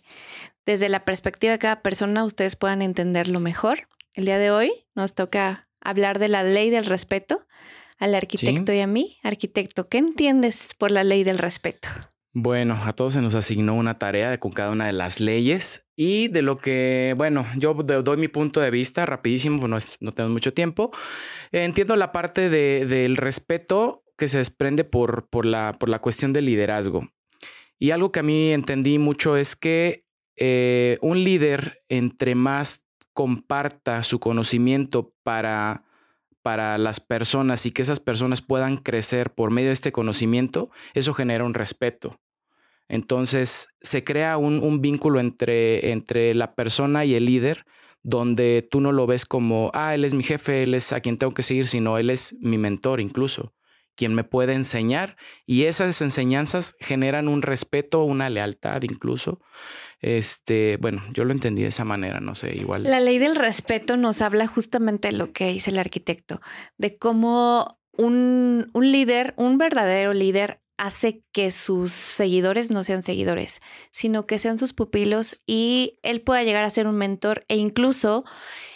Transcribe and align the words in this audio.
desde 0.66 0.88
la 0.88 1.04
perspectiva 1.04 1.52
de 1.52 1.58
cada 1.58 1.80
persona 1.80 2.24
ustedes 2.24 2.56
puedan 2.56 2.82
entenderlo 2.82 3.40
mejor. 3.40 3.88
El 4.12 4.26
día 4.26 4.38
de 4.38 4.50
hoy 4.50 4.72
nos 4.94 5.14
toca 5.14 5.68
hablar 5.80 6.18
de 6.18 6.28
la 6.28 6.42
ley 6.42 6.70
del 6.70 6.84
respeto 6.84 7.46
al 7.98 8.14
arquitecto 8.14 8.72
y 8.72 8.80
a 8.80 8.86
mí. 8.86 9.16
Arquitecto, 9.22 9.88
¿qué 9.88 9.98
entiendes 9.98 10.70
por 10.76 10.90
la 10.90 11.04
ley 11.04 11.24
del 11.24 11.38
respeto? 11.38 11.88
Bueno, 12.34 12.78
a 12.84 12.92
todos 12.92 13.14
se 13.14 13.22
nos 13.22 13.34
asignó 13.34 13.74
una 13.74 13.98
tarea 13.98 14.38
con 14.38 14.52
cada 14.52 14.70
una 14.70 14.86
de 14.86 14.92
las 14.92 15.20
leyes 15.20 15.88
y 15.96 16.28
de 16.28 16.42
lo 16.42 16.58
que, 16.58 17.14
bueno, 17.16 17.46
yo 17.56 17.72
doy 17.72 18.16
mi 18.18 18.28
punto 18.28 18.60
de 18.60 18.70
vista 18.70 19.06
rapidísimo, 19.06 19.58
pues 19.58 19.70
no, 19.70 19.78
no 20.00 20.12
tengo 20.12 20.28
mucho 20.28 20.52
tiempo. 20.52 20.90
Entiendo 21.52 21.96
la 21.96 22.12
parte 22.12 22.50
del 22.50 23.16
respeto 23.16 24.04
que 24.18 24.28
se 24.28 24.38
desprende 24.38 24.84
por, 24.84 25.28
por, 25.28 25.46
la, 25.46 25.74
por 25.78 25.88
la 25.88 26.00
cuestión 26.00 26.34
del 26.34 26.46
liderazgo. 26.46 27.08
Y 27.78 27.90
algo 27.90 28.12
que 28.12 28.20
a 28.20 28.22
mí 28.22 28.52
entendí 28.52 28.98
mucho 28.98 29.36
es 29.36 29.56
que 29.56 30.05
eh, 30.36 30.98
un 31.00 31.22
líder, 31.24 31.82
entre 31.88 32.34
más 32.34 32.86
comparta 33.12 34.02
su 34.02 34.20
conocimiento 34.20 35.14
para, 35.22 35.84
para 36.42 36.78
las 36.78 37.00
personas 37.00 37.64
y 37.66 37.70
que 37.70 37.82
esas 37.82 38.00
personas 38.00 38.42
puedan 38.42 38.76
crecer 38.76 39.32
por 39.32 39.50
medio 39.50 39.68
de 39.68 39.74
este 39.74 39.92
conocimiento, 39.92 40.70
eso 40.94 41.14
genera 41.14 41.44
un 41.44 41.54
respeto. 41.54 42.20
Entonces 42.88 43.68
se 43.80 44.04
crea 44.04 44.36
un, 44.36 44.80
vínculo 44.80 45.18
entre, 45.18 45.90
entre 45.90 46.34
la 46.34 46.54
persona 46.54 47.04
y 47.04 47.14
el 47.14 47.26
líder 47.26 47.64
donde 48.02 48.66
tú 48.70 48.80
no 48.80 48.92
lo 48.92 49.08
ves 49.08 49.26
como, 49.26 49.72
ah, 49.74 49.94
él 49.94 50.04
es 50.04 50.14
mi 50.14 50.22
jefe, 50.22 50.62
él 50.62 50.74
es 50.74 50.92
a 50.92 51.00
quien 51.00 51.18
tengo 51.18 51.34
que 51.34 51.42
seguir, 51.42 51.66
sino 51.66 51.98
él 51.98 52.10
es 52.10 52.36
mi 52.40 52.58
mentor 52.58 53.00
incluso, 53.00 53.52
quien 53.96 54.14
me 54.14 54.24
puede 54.24 54.52
enseñar 54.52 55.16
y 55.46 55.64
esas 55.64 56.00
enseñanzas 56.02 56.76
generan 56.80 57.28
un 57.28 57.42
respeto, 57.42 58.04
una 58.04 58.30
lealtad 58.30 58.82
incluso. 58.82 59.40
Este, 60.00 60.76
bueno, 60.80 61.02
yo 61.12 61.24
lo 61.24 61.32
entendí 61.32 61.62
de 61.62 61.68
esa 61.68 61.84
manera, 61.84 62.20
no 62.20 62.34
sé, 62.34 62.54
igual. 62.56 62.84
La 62.84 63.00
ley 63.00 63.18
del 63.18 63.34
respeto 63.34 63.96
nos 63.96 64.22
habla 64.22 64.46
justamente 64.46 65.08
de 65.08 65.16
lo 65.16 65.32
que 65.32 65.48
dice 65.48 65.70
el 65.70 65.78
arquitecto, 65.78 66.40
de 66.76 66.98
cómo 66.98 67.80
un, 67.92 68.70
un 68.74 68.92
líder, 68.92 69.34
un 69.36 69.58
verdadero 69.58 70.12
líder 70.12 70.60
hace 70.76 71.24
que 71.32 71.50
sus 71.50 71.92
seguidores 71.92 72.70
no 72.70 72.84
sean 72.84 73.02
seguidores, 73.02 73.60
sino 73.90 74.26
que 74.26 74.38
sean 74.38 74.58
sus 74.58 74.74
pupilos 74.74 75.42
y 75.46 75.98
él 76.02 76.20
pueda 76.20 76.42
llegar 76.42 76.64
a 76.64 76.70
ser 76.70 76.86
un 76.86 76.96
mentor 76.96 77.44
e 77.48 77.56
incluso 77.56 78.24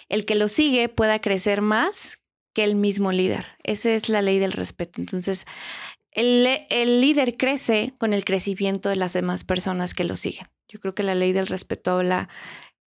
el 0.09 0.25
que 0.25 0.34
lo 0.34 0.48
sigue 0.48 0.88
pueda 0.88 1.20
crecer 1.20 1.60
más 1.60 2.19
que 2.52 2.64
el 2.64 2.74
mismo 2.74 3.12
líder. 3.12 3.46
Esa 3.62 3.90
es 3.90 4.08
la 4.08 4.22
ley 4.22 4.38
del 4.38 4.52
respeto. 4.52 5.00
Entonces, 5.00 5.46
el, 6.12 6.46
el 6.70 7.00
líder 7.00 7.36
crece 7.36 7.94
con 7.98 8.12
el 8.12 8.24
crecimiento 8.24 8.88
de 8.88 8.96
las 8.96 9.12
demás 9.12 9.44
personas 9.44 9.94
que 9.94 10.04
lo 10.04 10.16
siguen. 10.16 10.48
Yo 10.68 10.80
creo 10.80 10.94
que 10.94 11.02
la 11.02 11.14
ley 11.14 11.32
del 11.32 11.46
respeto 11.46 11.92
habla 11.92 12.28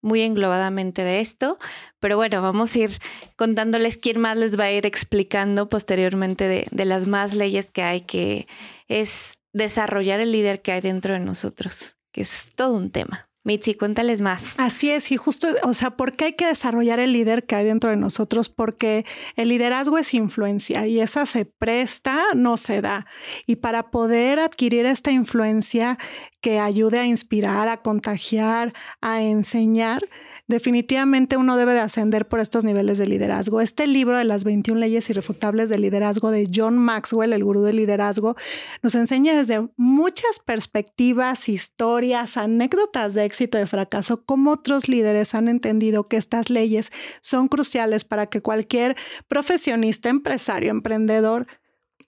muy 0.00 0.20
englobadamente 0.20 1.02
de 1.02 1.20
esto, 1.20 1.58
pero 1.98 2.16
bueno, 2.18 2.42
vamos 2.42 2.74
a 2.74 2.78
ir 2.78 2.98
contándoles 3.36 3.96
quién 3.96 4.20
más 4.20 4.36
les 4.36 4.58
va 4.60 4.64
a 4.64 4.72
ir 4.72 4.84
explicando 4.84 5.70
posteriormente 5.70 6.46
de, 6.46 6.66
de 6.70 6.84
las 6.84 7.06
más 7.06 7.34
leyes 7.34 7.70
que 7.70 7.82
hay, 7.82 8.02
que 8.02 8.46
es 8.86 9.38
desarrollar 9.54 10.20
el 10.20 10.32
líder 10.32 10.60
que 10.60 10.72
hay 10.72 10.82
dentro 10.82 11.14
de 11.14 11.20
nosotros, 11.20 11.96
que 12.12 12.20
es 12.20 12.50
todo 12.54 12.74
un 12.74 12.90
tema. 12.90 13.23
Mitzi, 13.44 13.74
cuéntales 13.74 14.22
más. 14.22 14.58
Así 14.58 14.90
es, 14.90 15.12
y 15.12 15.18
justo, 15.18 15.48
o 15.64 15.74
sea, 15.74 15.90
¿por 15.90 16.12
qué 16.12 16.24
hay 16.24 16.32
que 16.32 16.46
desarrollar 16.46 16.98
el 16.98 17.12
líder 17.12 17.44
que 17.44 17.54
hay 17.54 17.66
dentro 17.66 17.90
de 17.90 17.96
nosotros? 17.96 18.48
Porque 18.48 19.04
el 19.36 19.50
liderazgo 19.50 19.98
es 19.98 20.14
influencia 20.14 20.86
y 20.86 21.00
esa 21.00 21.26
se 21.26 21.44
presta, 21.44 22.22
no 22.34 22.56
se 22.56 22.80
da. 22.80 23.06
Y 23.46 23.56
para 23.56 23.90
poder 23.90 24.38
adquirir 24.38 24.86
esta 24.86 25.10
influencia 25.10 25.98
que 26.40 26.58
ayude 26.58 26.98
a 26.98 27.06
inspirar, 27.06 27.68
a 27.68 27.78
contagiar, 27.78 28.72
a 29.02 29.22
enseñar, 29.22 30.08
definitivamente 30.46 31.36
uno 31.36 31.56
debe 31.56 31.72
de 31.72 31.80
ascender 31.80 32.28
por 32.28 32.40
estos 32.40 32.64
niveles 32.64 32.98
de 32.98 33.06
liderazgo. 33.06 33.60
Este 33.60 33.86
libro 33.86 34.18
de 34.18 34.24
las 34.24 34.44
21 34.44 34.78
leyes 34.78 35.08
irrefutables 35.08 35.68
del 35.68 35.80
liderazgo 35.80 36.30
de 36.30 36.48
John 36.54 36.76
Maxwell, 36.76 37.32
el 37.32 37.44
gurú 37.44 37.62
del 37.62 37.76
liderazgo, 37.76 38.36
nos 38.82 38.94
enseña 38.94 39.36
desde 39.36 39.68
muchas 39.76 40.40
perspectivas, 40.44 41.48
historias, 41.48 42.36
anécdotas 42.36 43.14
de 43.14 43.24
éxito 43.24 43.56
y 43.56 43.62
de 43.62 43.66
fracaso, 43.66 44.24
cómo 44.24 44.52
otros 44.52 44.88
líderes 44.88 45.34
han 45.34 45.48
entendido 45.48 46.08
que 46.08 46.16
estas 46.16 46.50
leyes 46.50 46.92
son 47.22 47.48
cruciales 47.48 48.04
para 48.04 48.26
que 48.26 48.42
cualquier 48.42 48.96
profesionista, 49.28 50.10
empresario, 50.10 50.70
emprendedor, 50.70 51.46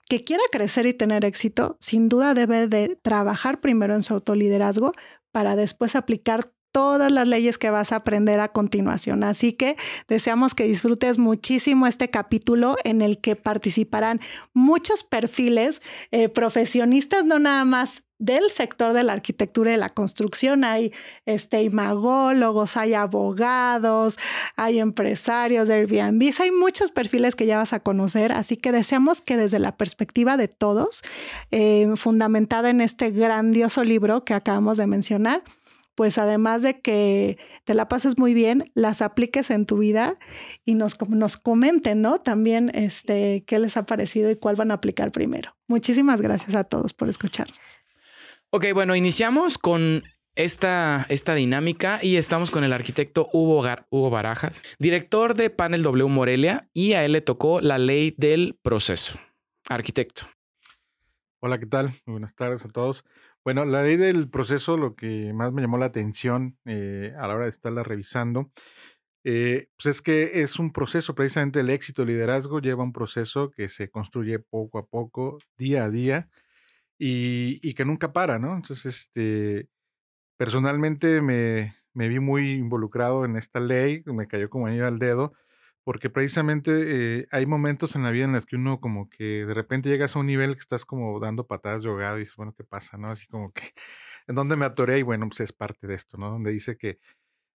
que 0.09 0.23
quiera 0.23 0.43
crecer 0.51 0.85
y 0.85 0.93
tener 0.93 1.25
éxito, 1.25 1.75
sin 1.79 2.07
duda 2.07 2.33
debe 2.33 2.67
de 2.67 2.97
trabajar 3.01 3.59
primero 3.59 3.93
en 3.93 4.03
su 4.03 4.13
autoliderazgo 4.13 4.93
para 5.31 5.55
después 5.55 5.95
aplicar 5.95 6.51
todas 6.77 7.11
las 7.11 7.27
leyes 7.27 7.57
que 7.57 7.71
vas 7.71 7.91
a 7.91 7.95
aprender 7.95 8.39
a 8.39 8.49
continuación. 8.49 9.23
Así 9.23 9.51
que 9.51 9.77
deseamos 10.07 10.53
que 10.53 10.67
disfrutes 10.67 11.17
muchísimo 11.17 11.87
este 11.87 12.11
capítulo 12.11 12.75
en 12.83 13.01
el 13.01 13.17
que 13.17 13.35
participarán 13.35 14.21
muchos 14.53 15.01
perfiles 15.01 15.81
eh, 16.11 16.29
profesionistas, 16.29 17.25
no 17.25 17.39
nada 17.39 17.65
más 17.65 18.03
del 18.19 18.51
sector 18.51 18.93
de 18.93 19.01
la 19.01 19.13
arquitectura 19.13 19.71
y 19.71 19.73
de 19.73 19.79
la 19.79 19.89
construcción. 19.89 20.63
Hay 20.63 20.93
este, 21.25 21.63
imagólogos, 21.63 22.77
hay 22.77 22.93
abogados, 22.93 24.19
hay 24.55 24.77
empresarios 24.77 25.67
de 25.67 25.73
Airbnb, 25.73 26.31
hay 26.39 26.51
muchos 26.51 26.91
perfiles 26.91 27.35
que 27.35 27.47
ya 27.47 27.57
vas 27.57 27.73
a 27.73 27.79
conocer, 27.79 28.33
así 28.33 28.55
que 28.55 28.71
deseamos 28.71 29.23
que 29.23 29.35
desde 29.35 29.57
la 29.57 29.77
perspectiva 29.77 30.37
de 30.37 30.47
todos, 30.47 31.01
eh, 31.49 31.91
fundamentada 31.95 32.69
en 32.69 32.81
este 32.81 33.09
grandioso 33.09 33.83
libro 33.83 34.23
que 34.25 34.35
acabamos 34.35 34.77
de 34.77 34.85
mencionar, 34.85 35.41
pues 35.97 36.19
además 36.19 36.61
de 36.61 36.79
que 36.79 37.39
te 37.63 37.73
la 37.73 37.87
pases 37.87 38.19
muy 38.19 38.35
bien, 38.35 38.69
las 38.75 39.01
apliques 39.01 39.49
en 39.49 39.65
tu 39.65 39.79
vida 39.79 40.19
y 40.63 40.75
nos, 40.75 40.95
nos 41.09 41.37
comenten, 41.37 42.03
¿no? 42.03 42.21
También 42.21 42.69
este, 42.75 43.43
qué 43.47 43.57
les 43.57 43.77
ha 43.77 43.87
parecido 43.87 44.29
y 44.29 44.35
cuál 44.35 44.55
van 44.55 44.69
a 44.69 44.75
aplicar 44.75 45.11
primero. 45.11 45.55
Muchísimas 45.67 46.21
gracias 46.21 46.53
a 46.53 46.65
todos 46.65 46.93
por 46.93 47.09
escucharnos. 47.09 47.79
Ok, 48.51 48.67
bueno, 48.75 48.95
iniciamos 48.95 49.57
con 49.57 50.03
esta, 50.35 51.07
esta 51.09 51.33
dinámica 51.33 51.99
y 52.03 52.17
estamos 52.17 52.51
con 52.51 52.63
el 52.63 52.73
arquitecto 52.73 53.27
Hugo, 53.33 53.63
Hugo 53.89 54.09
Barajas, 54.11 54.65
director 54.77 55.33
de 55.33 55.49
Panel 55.49 55.81
W 55.81 56.09
Morelia, 56.09 56.69
y 56.73 56.93
a 56.93 57.05
él 57.05 57.13
le 57.13 57.21
tocó 57.21 57.59
la 57.59 57.79
ley 57.79 58.13
del 58.19 58.59
proceso. 58.61 59.19
Arquitecto. 59.67 60.27
Hola, 61.39 61.57
¿qué 61.57 61.65
tal? 61.65 61.91
Buenas 62.05 62.35
tardes 62.35 62.63
a 62.65 62.69
todos. 62.69 63.03
Bueno, 63.47 63.63
la 63.63 63.81
ley 63.81 63.95
del 63.95 64.29
proceso, 64.29 64.75
lo 64.75 64.97
que 64.97 65.31
más 65.31 65.53
me 65.53 65.61
llamó 65.61 65.77
la 65.77 65.85
atención 65.85 66.57
eh, 66.65 67.13
a 67.17 67.29
la 67.29 67.35
hora 67.35 67.45
de 67.45 67.51
estarla 67.51 67.81
revisando, 67.81 68.51
eh, 69.23 69.69
pues 69.77 69.95
es 69.95 70.01
que 70.01 70.41
es 70.41 70.59
un 70.59 70.73
proceso, 70.73 71.15
precisamente 71.15 71.61
el 71.61 71.69
éxito, 71.69 72.01
el 72.01 72.09
liderazgo 72.09 72.59
lleva 72.59 72.83
un 72.83 72.91
proceso 72.91 73.49
que 73.49 73.69
se 73.69 73.89
construye 73.89 74.39
poco 74.39 74.79
a 74.79 74.85
poco, 74.85 75.37
día 75.57 75.85
a 75.85 75.89
día, 75.89 76.29
y, 76.99 77.73
que 77.73 77.85
nunca 77.85 78.11
para, 78.11 78.37
¿no? 78.37 78.53
Entonces, 78.53 78.85
este, 78.85 79.69
Personalmente 80.37 81.21
me, 81.21 81.73
me 81.93 82.09
vi 82.09 82.19
muy 82.19 82.53
involucrado 82.55 83.25
en 83.25 83.37
esta 83.37 83.61
ley, 83.61 84.03
me 84.07 84.27
cayó 84.27 84.49
como 84.49 84.67
anillo 84.67 84.87
al 84.87 84.99
dedo, 84.99 85.33
porque 85.87 86.09
precisamente 86.09 87.19
eh, 87.21 87.27
hay 87.31 87.45
momentos 87.45 87.95
en 87.95 88.03
la 88.03 88.11
vida 88.11 88.25
en 88.25 88.33
los 88.33 88.45
que 88.45 88.57
uno 88.57 88.81
como 88.81 89.07
que 89.09 89.45
de 89.45 89.53
repente 89.53 89.87
llegas 89.87 90.17
a 90.17 90.19
un 90.19 90.25
nivel 90.25 90.55
que 90.55 90.59
estás 90.59 90.83
como 90.83 91.17
dando 91.21 91.47
patadas 91.47 91.81
de 91.81 91.89
y 91.89 92.19
dices, 92.19 92.35
bueno, 92.35 92.53
¿qué 92.53 92.65
pasa? 92.65 92.97
¿No? 92.97 93.09
Así 93.09 93.25
como 93.25 93.53
que, 93.53 93.61
¿en 94.27 94.35
dónde 94.35 94.57
me 94.57 94.65
atoré? 94.65 94.99
Y 94.99 95.03
bueno, 95.03 95.29
pues 95.29 95.39
es 95.39 95.53
parte 95.53 95.87
de 95.87 95.95
esto, 95.95 96.17
¿no? 96.17 96.29
Donde 96.29 96.51
dice 96.51 96.75
que 96.75 96.99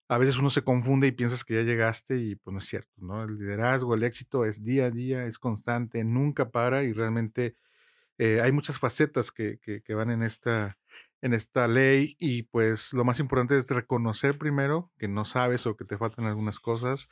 a 0.08 0.16
veces 0.16 0.38
uno 0.38 0.48
se 0.48 0.64
confunde 0.64 1.06
y 1.08 1.12
piensas 1.12 1.44
que 1.44 1.56
ya 1.56 1.60
llegaste 1.60 2.16
y 2.16 2.36
pues 2.36 2.52
no 2.54 2.60
es 2.60 2.64
cierto, 2.64 2.90
¿no? 2.96 3.22
El 3.22 3.36
liderazgo, 3.36 3.94
el 3.94 4.02
éxito 4.02 4.46
es 4.46 4.64
día 4.64 4.86
a 4.86 4.90
día, 4.90 5.26
es 5.26 5.38
constante, 5.38 6.02
nunca 6.02 6.48
para 6.48 6.84
y 6.84 6.94
realmente 6.94 7.56
eh, 8.16 8.40
hay 8.42 8.52
muchas 8.52 8.78
facetas 8.78 9.30
que, 9.30 9.58
que, 9.58 9.82
que 9.82 9.94
van 9.94 10.10
en 10.10 10.22
esta, 10.22 10.78
en 11.20 11.34
esta 11.34 11.68
ley 11.68 12.16
y 12.18 12.44
pues 12.44 12.94
lo 12.94 13.04
más 13.04 13.20
importante 13.20 13.58
es 13.58 13.68
reconocer 13.68 14.38
primero 14.38 14.90
que 14.96 15.06
no 15.06 15.26
sabes 15.26 15.66
o 15.66 15.76
que 15.76 15.84
te 15.84 15.98
faltan 15.98 16.24
algunas 16.24 16.60
cosas. 16.60 17.10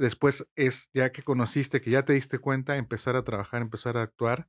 Después 0.00 0.48
es, 0.56 0.88
ya 0.94 1.12
que 1.12 1.22
conociste, 1.22 1.82
que 1.82 1.90
ya 1.90 2.06
te 2.06 2.14
diste 2.14 2.38
cuenta, 2.38 2.76
empezar 2.76 3.16
a 3.16 3.22
trabajar, 3.22 3.60
empezar 3.60 3.98
a 3.98 4.02
actuar, 4.02 4.48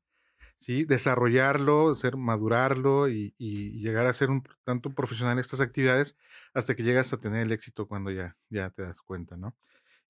¿sí? 0.59 0.85
desarrollarlo, 0.85 1.93
ser, 1.95 2.15
madurarlo 2.15 3.09
y, 3.09 3.35
llegar 3.37 4.07
a 4.07 4.13
ser 4.13 4.29
un 4.29 4.43
tanto 4.63 4.91
profesional 4.91 5.33
en 5.33 5.39
estas 5.39 5.59
actividades 5.59 6.15
hasta 6.53 6.73
que 6.73 6.83
llegas 6.83 7.11
a 7.11 7.19
tener 7.19 7.41
el 7.41 7.51
éxito 7.51 7.85
cuando 7.85 8.11
ya, 8.11 8.37
ya 8.49 8.69
te 8.69 8.83
das 8.83 9.01
cuenta, 9.01 9.35
¿no? 9.35 9.57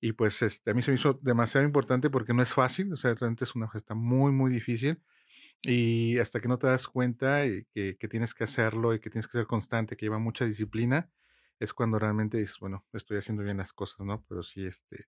Y 0.00 0.12
pues 0.12 0.42
este, 0.42 0.70
a 0.70 0.74
mí 0.74 0.82
se 0.82 0.92
me 0.92 0.96
hizo 0.96 1.14
demasiado 1.22 1.66
importante 1.66 2.08
porque 2.08 2.34
no 2.34 2.42
es 2.42 2.52
fácil, 2.52 2.92
o 2.92 2.96
sea, 2.96 3.14
realmente 3.14 3.42
es 3.44 3.56
una 3.56 3.68
gesta 3.68 3.94
muy, 3.94 4.30
muy 4.30 4.52
difícil 4.52 5.02
y 5.62 6.18
hasta 6.18 6.40
que 6.40 6.48
no 6.48 6.58
te 6.58 6.68
das 6.68 6.86
cuenta 6.86 7.42
que, 7.44 7.96
que, 7.98 8.08
tienes 8.08 8.34
que 8.34 8.44
hacerlo 8.44 8.94
y 8.94 9.00
que 9.00 9.10
tienes 9.10 9.26
que 9.26 9.38
ser 9.38 9.46
constante, 9.48 9.96
que 9.96 10.06
lleva 10.06 10.18
mucha 10.20 10.44
disciplina, 10.44 11.10
es 11.58 11.72
cuando 11.72 11.98
realmente 11.98 12.38
dices, 12.38 12.58
bueno, 12.60 12.86
estoy 12.92 13.18
haciendo 13.18 13.42
bien 13.42 13.56
las 13.58 13.72
cosas, 13.72 14.06
¿no? 14.06 14.24
Pero 14.28 14.42
sí, 14.42 14.66
este, 14.66 15.06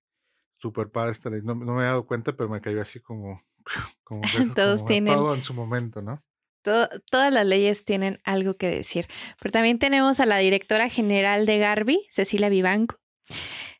súper 0.57 0.91
padre 0.91 1.13
esta 1.13 1.31
ley. 1.31 1.41
No, 1.43 1.55
me 1.55 1.83
he 1.83 1.87
dado 1.87 2.07
cuenta, 2.07 2.37
pero 2.37 2.49
me 2.49 2.61
cayó 2.61 2.81
así 2.81 3.01
como, 3.01 3.43
como, 4.05 4.23
Todos 4.57 4.85
tienen... 4.85 5.15
todo 5.15 5.35
en 5.35 5.43
su 5.43 5.55
momento, 5.55 6.03
¿no? 6.03 6.23
todas 6.65 7.31
las 7.31 7.45
leyes 7.45 7.85
tienen 7.85 8.23
algo 8.25 8.57
que 8.57 8.69
decir. 8.69 9.07
Pero 9.39 9.53
también 9.53 9.79
tenemos 9.79 10.19
a 10.19 10.25
la 10.25 10.39
directora 10.39 10.89
general 10.89 11.45
de 11.45 11.59
Garbi, 11.59 12.01
Cecilia 12.11 12.49
Vivanco. 12.49 12.97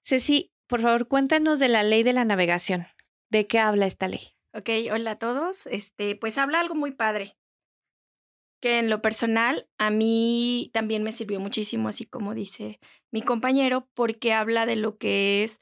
Ceci, 0.03 0.53
por 0.67 0.83
favor, 0.83 1.09
cuéntanos 1.09 1.59
de 1.59 1.69
la 1.69 1.83
ley 1.83 2.03
de 2.03 2.13
la 2.13 2.27
navegación. 2.27 2.87
¿De 3.31 3.47
qué 3.47 3.59
habla 3.59 3.87
esta 3.87 4.07
ley? 4.07 4.37
Ok, 4.53 4.69
hola 4.93 5.13
a 5.13 5.19
todos. 5.19 5.67
Este, 5.67 6.15
pues 6.15 6.37
habla 6.37 6.61
algo 6.61 6.75
muy 6.75 6.93
padre, 6.93 7.39
que 8.61 8.79
en 8.79 8.89
lo 8.89 9.03
personal 9.03 9.69
a 9.79 9.91
mí 9.91 10.71
también 10.73 11.03
me 11.03 11.13
sirvió 11.13 11.41
muchísimo, 11.41 11.89
así 11.89 12.07
como 12.07 12.35
dice 12.35 12.81
mi 13.11 13.21
compañero, 13.21 13.89
porque 13.95 14.33
habla 14.33 14.65
de 14.65 14.77
lo 14.77 14.97
que 14.97 15.43
es 15.45 15.61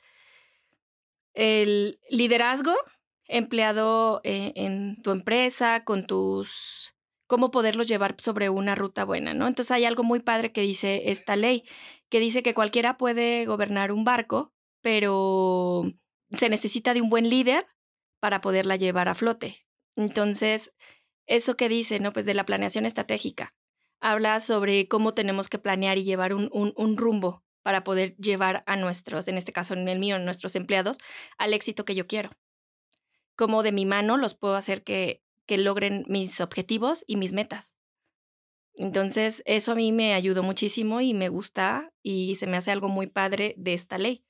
el 1.35 1.99
liderazgo 2.11 2.75
empleado 3.27 4.21
eh, 4.25 4.53
en 4.57 5.01
tu 5.03 5.11
empresa, 5.11 5.85
con 5.85 6.07
tus 6.07 6.95
cómo 7.27 7.51
poderlos 7.51 7.87
llevar 7.87 8.15
sobre 8.19 8.51
una 8.51 8.75
ruta 8.75 9.07
buena, 9.07 9.33
¿no? 9.33 9.49
Entonces 9.49 9.71
hay 9.71 9.87
algo 9.87 10.05
muy 10.05 10.21
padre 10.21 10.53
que 10.53 10.61
dice 10.61 11.11
esta 11.11 11.35
ley, 11.35 11.65
que 12.11 12.21
dice 12.21 12.43
que 12.43 12.53
cualquiera 12.53 12.99
puede 12.99 13.47
gobernar 13.47 13.91
un 13.91 14.05
barco, 14.05 14.53
pero 14.83 15.85
se 16.37 16.51
necesita 16.51 16.93
de 16.93 17.01
un 17.01 17.09
buen 17.09 17.31
líder 17.31 17.67
para 18.21 18.43
poderla 18.43 18.77
llevar 18.77 19.09
a 19.09 19.15
flote. 19.15 19.67
Entonces, 19.97 20.73
eso 21.27 21.57
que 21.57 21.69
dice, 21.69 22.01
¿no? 22.01 22.13
Pues 22.13 22.27
de 22.27 22.35
la 22.35 22.45
planeación 22.45 22.85
estratégica. 22.85 23.55
Habla 24.01 24.41
sobre 24.41 24.89
cómo 24.89 25.15
tenemos 25.15 25.49
que 25.49 25.59
planear 25.59 25.97
y 25.97 26.05
llevar 26.05 26.35
un, 26.35 26.51
un, 26.53 26.97
rumbo 26.97 27.45
para 27.63 27.85
poder 27.85 28.17
llevar 28.17 28.63
a 28.67 28.77
nuestros, 28.77 29.29
en 29.29 29.39
este 29.39 29.53
caso 29.53 29.75
en 29.75 29.89
el 29.89 29.99
mío, 29.99 30.19
nuestros 30.19 30.55
empleados, 30.57 30.99
al 31.39 31.55
éxito 31.55 31.85
que 31.85 31.95
yo 31.95 32.07
quiero. 32.07 32.31
Cómo 33.37 33.63
de 33.63 33.73
mi 33.73 33.87
mano 33.87 34.17
los 34.17 34.35
puedo 34.35 34.55
hacer 34.55 34.83
que, 34.83 35.23
que 35.47 35.59
logren 35.59 36.05
mis 36.09 36.41
objetivos 36.41 37.05
y 37.07 37.17
mis 37.17 37.33
metas. 37.33 37.77
Entonces, 38.75 39.43
eso 39.45 39.73
a 39.73 39.75
mí 39.75 39.93
me 39.93 40.15
ayudó 40.15 40.43
muchísimo 40.43 41.01
y 41.01 41.15
me 41.15 41.29
gusta 41.29 41.93
y 42.03 42.37
se 42.37 42.47
me 42.47 42.57
hace 42.57 42.71
algo 42.71 42.89
muy 42.89 43.07
padre 43.07 43.55
de 43.59 43.75
esta 43.75 43.99
ley, 43.99 44.25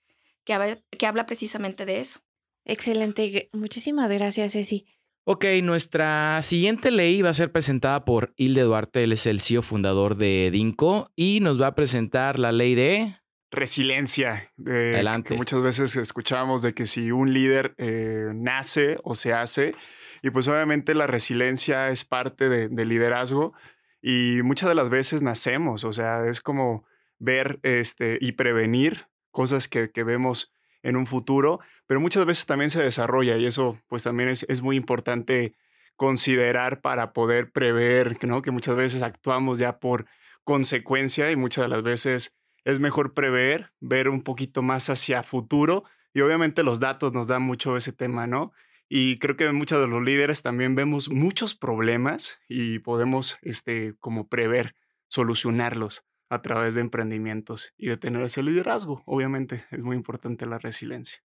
que, 0.44 0.82
que 0.90 1.06
habla 1.06 1.26
precisamente 1.26 1.86
de 1.86 2.00
eso. 2.00 2.20
Excelente. 2.64 3.50
Muchísimas 3.52 4.10
gracias, 4.10 4.52
Ceci. 4.52 4.86
Ok, 5.24 5.44
nuestra 5.62 6.42
siguiente 6.42 6.90
ley 6.90 7.22
va 7.22 7.28
a 7.28 7.34
ser 7.34 7.52
presentada 7.52 8.04
por 8.04 8.34
Hilde 8.36 8.62
Duarte, 8.62 9.04
él 9.04 9.12
es 9.12 9.24
el 9.26 9.40
CEO 9.40 9.62
fundador 9.62 10.16
de 10.16 10.50
DINCO 10.50 11.12
y 11.14 11.38
nos 11.38 11.60
va 11.60 11.68
a 11.68 11.74
presentar 11.76 12.40
la 12.40 12.50
ley 12.50 12.74
de... 12.74 13.21
Resiliencia. 13.52 14.50
Adelante. 14.66 15.28
Que 15.28 15.36
muchas 15.36 15.62
veces 15.62 15.94
escuchamos 15.96 16.62
de 16.62 16.74
que 16.74 16.86
si 16.86 17.12
un 17.12 17.32
líder 17.32 17.74
eh, 17.76 18.32
nace 18.34 18.98
o 19.04 19.14
se 19.14 19.32
hace, 19.32 19.74
y 20.22 20.30
pues 20.30 20.48
obviamente 20.48 20.94
la 20.94 21.06
resiliencia 21.06 21.90
es 21.90 22.04
parte 22.04 22.48
del 22.48 22.88
liderazgo 22.88 23.52
y 24.00 24.40
muchas 24.42 24.68
de 24.68 24.74
las 24.74 24.88
veces 24.88 25.20
nacemos, 25.20 25.84
o 25.84 25.92
sea, 25.92 26.26
es 26.26 26.40
como 26.40 26.86
ver 27.18 27.58
este, 27.62 28.18
y 28.20 28.32
prevenir 28.32 29.06
cosas 29.30 29.68
que, 29.68 29.90
que 29.90 30.04
vemos 30.04 30.52
en 30.82 30.96
un 30.96 31.06
futuro, 31.06 31.60
pero 31.86 32.00
muchas 32.00 32.24
veces 32.24 32.46
también 32.46 32.70
se 32.70 32.82
desarrolla 32.82 33.36
y 33.36 33.46
eso 33.46 33.80
pues 33.88 34.04
también 34.04 34.28
es, 34.28 34.44
es 34.48 34.62
muy 34.62 34.76
importante 34.76 35.54
considerar 35.96 36.80
para 36.80 37.12
poder 37.12 37.50
prever, 37.50 38.16
¿no? 38.24 38.42
que 38.42 38.50
muchas 38.50 38.76
veces 38.76 39.02
actuamos 39.02 39.58
ya 39.58 39.78
por 39.78 40.06
consecuencia 40.44 41.30
y 41.30 41.36
muchas 41.36 41.64
de 41.64 41.68
las 41.68 41.82
veces 41.82 42.34
es 42.64 42.80
mejor 42.80 43.14
prever, 43.14 43.72
ver 43.80 44.08
un 44.08 44.22
poquito 44.22 44.62
más 44.62 44.88
hacia 44.88 45.22
futuro 45.22 45.84
y 46.14 46.20
obviamente 46.20 46.62
los 46.62 46.80
datos 46.80 47.12
nos 47.12 47.28
dan 47.28 47.42
mucho 47.42 47.76
ese 47.76 47.92
tema, 47.92 48.26
¿no? 48.26 48.52
Y 48.88 49.18
creo 49.18 49.36
que 49.36 49.50
muchos 49.52 49.80
de 49.80 49.86
los 49.86 50.02
líderes 50.02 50.42
también 50.42 50.74
vemos 50.74 51.08
muchos 51.10 51.54
problemas 51.54 52.40
y 52.48 52.80
podemos, 52.80 53.38
este, 53.40 53.94
como 54.00 54.28
prever, 54.28 54.74
solucionarlos 55.08 56.04
a 56.28 56.42
través 56.42 56.74
de 56.74 56.82
emprendimientos 56.82 57.72
y 57.78 57.88
de 57.88 57.96
tener 57.96 58.22
ese 58.22 58.42
liderazgo. 58.42 59.02
Obviamente 59.06 59.64
es 59.70 59.82
muy 59.82 59.96
importante 59.96 60.44
la 60.44 60.58
resiliencia. 60.58 61.22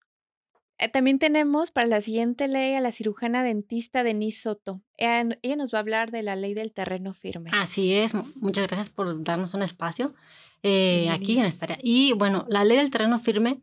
Eh, 0.78 0.88
también 0.88 1.18
tenemos 1.18 1.70
para 1.70 1.86
la 1.88 2.00
siguiente 2.00 2.46
ley 2.46 2.74
a 2.74 2.80
la 2.80 2.92
cirujana 2.92 3.42
dentista 3.42 4.02
Denise 4.02 4.42
Soto. 4.42 4.80
Ella, 4.96 5.56
nos 5.56 5.74
va 5.74 5.78
a 5.78 5.80
hablar 5.80 6.10
de 6.10 6.22
la 6.22 6.36
ley 6.36 6.54
del 6.54 6.72
terreno 6.72 7.14
firme. 7.14 7.50
Así 7.52 7.94
es. 7.94 8.14
Muchas 8.36 8.66
gracias 8.68 8.88
por 8.88 9.22
darnos 9.24 9.54
un 9.54 9.62
espacio 9.62 10.14
eh, 10.62 11.08
aquí 11.10 11.38
en 11.38 11.44
esta 11.44 11.66
área. 11.66 11.78
Y 11.82 12.12
bueno, 12.12 12.44
la 12.48 12.64
ley 12.64 12.78
del 12.78 12.90
terreno 12.90 13.20
firme 13.20 13.60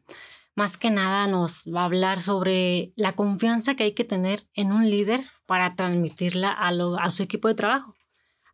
más 0.55 0.77
que 0.77 0.89
nada 0.89 1.27
nos 1.27 1.65
va 1.65 1.81
a 1.81 1.85
hablar 1.85 2.21
sobre 2.21 2.93
la 2.95 3.13
confianza 3.13 3.75
que 3.75 3.83
hay 3.83 3.93
que 3.93 4.05
tener 4.05 4.39
en 4.53 4.71
un 4.71 4.89
líder 4.89 5.21
para 5.45 5.75
transmitirla 5.75 6.49
a, 6.49 6.69
a 7.01 7.11
su 7.11 7.23
equipo 7.23 7.49
de 7.49 7.55
trabajo. 7.55 7.93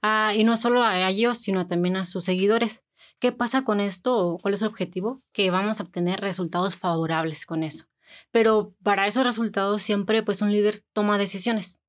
Ah, 0.01 0.33
y 0.36 0.43
no 0.43 0.57
solo 0.57 0.83
a 0.83 1.07
ellos, 1.10 1.38
sino 1.38 1.67
también 1.67 1.95
a 1.95 2.05
sus 2.05 2.25
seguidores. 2.25 2.83
¿Qué 3.19 3.31
pasa 3.31 3.63
con 3.63 3.79
esto 3.79 4.39
cuál 4.41 4.55
es 4.55 4.63
el 4.63 4.69
objetivo? 4.69 5.21
Que 5.31 5.51
vamos 5.51 5.79
a 5.79 5.83
obtener 5.83 6.21
resultados 6.21 6.75
favorables 6.75 7.45
con 7.45 7.63
eso. 7.63 7.86
Pero 8.31 8.74
para 8.83 9.05
esos 9.05 9.24
resultados 9.24 9.83
siempre 9.83 10.24
pues 10.24 10.41
un 10.41 10.51
líder 10.51 10.83
toma 10.93 11.19
decisiones. 11.19 11.79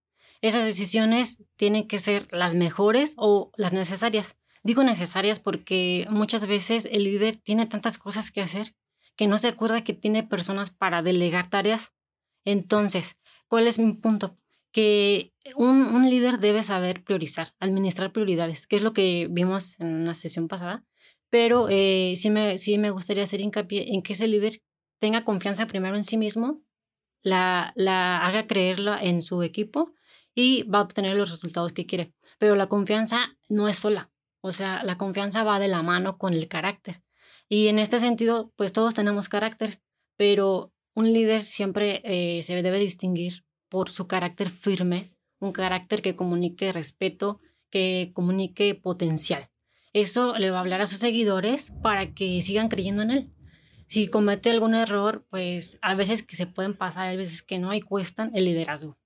Esas 0.43 0.67
decisiones 0.67 1.43
tienen 1.57 1.89
que 1.89 1.99
ser 1.99 2.29
las 2.33 2.55
mejores 2.55 3.15
o 3.17 3.51
las 3.57 3.73
necesarias. 3.73 4.37
Digo 4.63 4.85
necesarias 4.85 5.41
porque 5.41 6.07
muchas 6.11 6.47
veces 6.47 6.89
el 6.91 7.05
líder 7.05 7.37
tiene 7.37 7.67
tantas 7.67 7.99
cosas 7.99 8.31
que 8.31 8.41
hacer 8.41 8.75
que 9.17 9.27
no 9.27 9.39
se 9.39 9.49
acuerda 9.49 9.85
que 9.85 9.93
tiene 9.93 10.23
personas 10.23 10.71
para 10.71 11.03
delegar 11.03 11.51
tareas. 11.51 11.93
Entonces, 12.45 13.17
¿cuál 13.47 13.67
es 13.67 13.79
mi 13.79 13.93
punto? 13.93 14.39
que 14.73 15.35
un, 15.55 15.83
un, 15.95 16.09
líder 16.09 16.39
debe 16.39 16.63
saber 16.63 17.05
priorizar, 17.05 17.49
administrar 17.61 18.13
prioridades, 18.13 18.67
que 18.67 18.77
es 18.77 18.83
lo 18.83 18.95
que 18.95 19.29
vimos 19.31 19.79
en 19.81 19.95
una 19.95 20.15
sesión 20.15 20.49
pasada, 20.49 20.85
pero 21.29 21.69
eh, 21.71 22.15
sí, 22.17 22.31
me, 22.31 22.59
sí 22.59 22.79
me 22.79 22.91
gustaría 22.91 23.23
hacer 23.23 23.41
hincapié 23.41 23.95
en 23.95 24.03
que 24.03 24.15
ese 24.15 24.29
líder 24.29 24.61
tenga 24.99 25.25
confianza 25.25 25.67
primero 25.67 25.97
en 25.97 26.05
sí 26.05 26.17
mismo, 26.17 26.63
la, 27.23 27.73
la 27.77 28.27
haga 28.27 28.47
creerla 28.47 28.99
en 29.03 29.23
su 29.23 29.43
equipo 29.43 29.95
y 30.35 30.65
va 30.65 30.79
a 30.79 30.83
obtener 30.83 31.17
los 31.17 31.31
resultados 31.31 31.73
que 31.73 31.87
quiere. 31.87 32.13
Pero 32.39 32.57
la 32.57 32.69
confianza 32.69 33.37
no 33.49 33.69
es 33.69 33.77
sola, 33.79 34.12
o 34.43 34.53
sea, 34.53 34.83
la 34.83 34.99
confianza 34.99 35.45
va 35.45 35.59
de 35.59 35.69
la 35.69 35.83
mano 35.83 36.19
con 36.19 36.35
el 36.35 36.49
carácter. 36.49 37.03
Y 37.49 37.69
en 37.69 37.79
este 37.79 37.99
sentido, 37.99 38.53
pues 38.57 38.73
todos 38.73 38.93
tenemos 38.93 39.29
carácter, 39.29 39.81
pero 40.17 40.73
un 40.95 41.13
líder 41.13 41.45
siempre 41.45 42.03
eh, 42.05 42.43
se 42.43 42.61
debe 42.61 42.79
distinguir 42.79 43.45
por 43.69 43.89
su 43.89 44.07
carácter 44.07 44.51
firme, 44.51 45.17
un 45.39 45.53
carácter 45.53 46.03
que 46.03 46.17
comunique 46.17 46.73
respeto, 46.73 47.41
que 47.71 48.11
comunique 48.15 48.75
potencial. 48.75 49.49
Eso 49.93 50.37
le 50.37 50.51
va 50.51 50.59
a 50.59 50.61
hablar 50.61 50.83
a 50.83 50.87
sus 50.87 50.99
seguidores 50.99 51.73
para 51.83 52.13
que 52.13 52.43
sigan 52.43 52.69
creyendo 52.69 53.03
en 53.03 53.11
él. 53.11 53.33
Si 53.87 54.09
comete 54.09 54.51
algún 54.51 54.75
error, 54.75 55.27
pues 55.31 55.79
a 55.83 55.95
veces 55.95 56.23
que 56.23 56.35
se 56.35 56.47
pueden 56.47 56.75
pasar, 56.75 57.09
a 57.09 57.17
veces 57.17 57.43
que 57.43 57.59
no, 57.59 57.75
y 57.75 57.81
cuestan 57.81 58.33
el 58.35 58.47
liderazgo. 58.47 58.99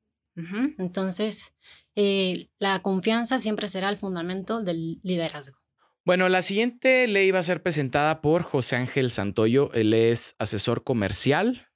Entonces, 0.79 1.57
eh, 1.97 2.49
la 2.59 2.83
confianza 2.83 3.39
siempre 3.39 3.67
será 3.67 3.89
el 3.89 3.97
fundamento 3.97 4.63
del 4.63 5.01
liderazgo. 5.03 5.57
Bueno, 6.05 6.29
la 6.29 6.43
siguiente 6.43 7.09
ley 7.09 7.33
va 7.33 7.41
a 7.41 7.43
ser 7.43 7.63
presentada 7.63 8.21
por 8.21 8.43
José 8.43 8.77
Ángel 8.77 9.11
Santoyo. 9.11 9.73
Él 9.73 9.93
es 9.93 10.37
asesor 10.39 10.85
comercial. 10.85 11.67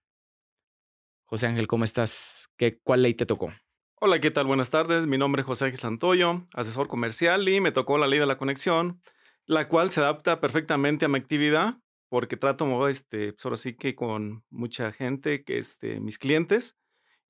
José 1.25 1.49
Ángel, 1.49 1.67
¿cómo 1.67 1.83
estás? 1.83 2.49
¿Qué, 2.57 2.79
¿Cuál 2.81 3.03
ley 3.03 3.15
te 3.15 3.27
tocó? 3.27 3.53
Hola, 3.97 4.21
¿qué 4.21 4.31
tal? 4.31 4.47
Buenas 4.47 4.71
tardes. 4.71 5.07
Mi 5.09 5.19
nombre 5.19 5.41
es 5.41 5.47
José 5.47 5.65
Ángel 5.65 5.81
Santoyo, 5.81 6.45
asesor 6.55 6.87
comercial 6.87 7.49
y 7.49 7.61
me 7.61 7.73
tocó 7.73 7.99
la 7.99 8.07
ley 8.07 8.21
de 8.21 8.27
la 8.27 8.39
conexión, 8.39 9.03
la 9.47 9.67
cual 9.67 9.91
se 9.91 10.01
adapta 10.01 10.41
perfectamente 10.41 11.05
a 11.05 11.09
mi 11.09 11.19
actividad 11.19 11.79
porque 12.11 12.37
trato, 12.37 12.89
este, 12.89 13.33
pues 13.33 13.45
ahora 13.47 13.57
sí 13.57 13.75
que 13.75 13.95
con 13.95 14.45
mucha 14.51 14.93
gente, 14.93 15.45
que 15.45 15.59
este, 15.59 16.01
mis 16.01 16.19
clientes. 16.19 16.77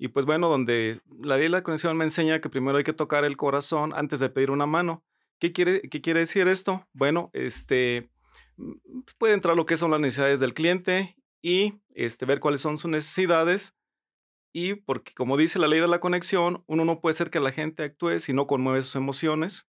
Y 0.03 0.09
pues 0.09 0.25
bueno, 0.25 0.49
donde 0.49 1.03
la 1.23 1.37
ley 1.37 1.43
de 1.45 1.49
la 1.51 1.63
conexión 1.63 1.95
me 1.95 2.05
enseña 2.05 2.41
que 2.41 2.49
primero 2.49 2.79
hay 2.79 2.85
que 2.85 2.95
tocar 2.95 3.27
el 3.27 3.37
corazón 3.37 3.93
antes 3.95 4.19
de 4.19 4.31
pedir 4.31 4.51
una 4.51 4.65
mano. 4.65 5.05
¿Qué 5.39 5.53
quiere, 5.53 5.83
qué 5.83 6.01
quiere 6.01 6.21
decir 6.21 6.49
esto? 6.49 6.89
Bueno, 6.95 7.29
este, 7.35 8.09
mm, 8.57 9.03
puede 9.19 9.35
entrar 9.35 9.55
lo 9.57 9.67
que 9.67 9.77
son 9.77 9.91
las 9.91 10.01
necesidades 10.01 10.41
del 10.41 10.55
cliente 10.55 11.17
y 11.43 11.75
este, 11.91 12.25
ver 12.25 12.41
cuáles 12.41 12.63
son 12.63 12.79
sus 12.79 12.91
necesidades. 12.91 13.77
Y 14.55 14.73
porque, 14.73 15.13
como 15.13 15.37
dice 15.37 15.59
la 15.59 15.69
ley 15.69 15.81
de 15.81 15.87
la 15.87 16.01
conexión, 16.01 16.65
uno 16.67 16.87
no 16.87 17.03
puede 17.03 17.15
ser 17.15 17.29
que 17.29 17.39
la 17.39 17.53
gente 17.53 17.83
actúe 17.83 18.21
si 18.21 18.33
no 18.33 18.47
conmueve 18.47 18.81
sus 18.81 18.97
emociones. 18.97 19.69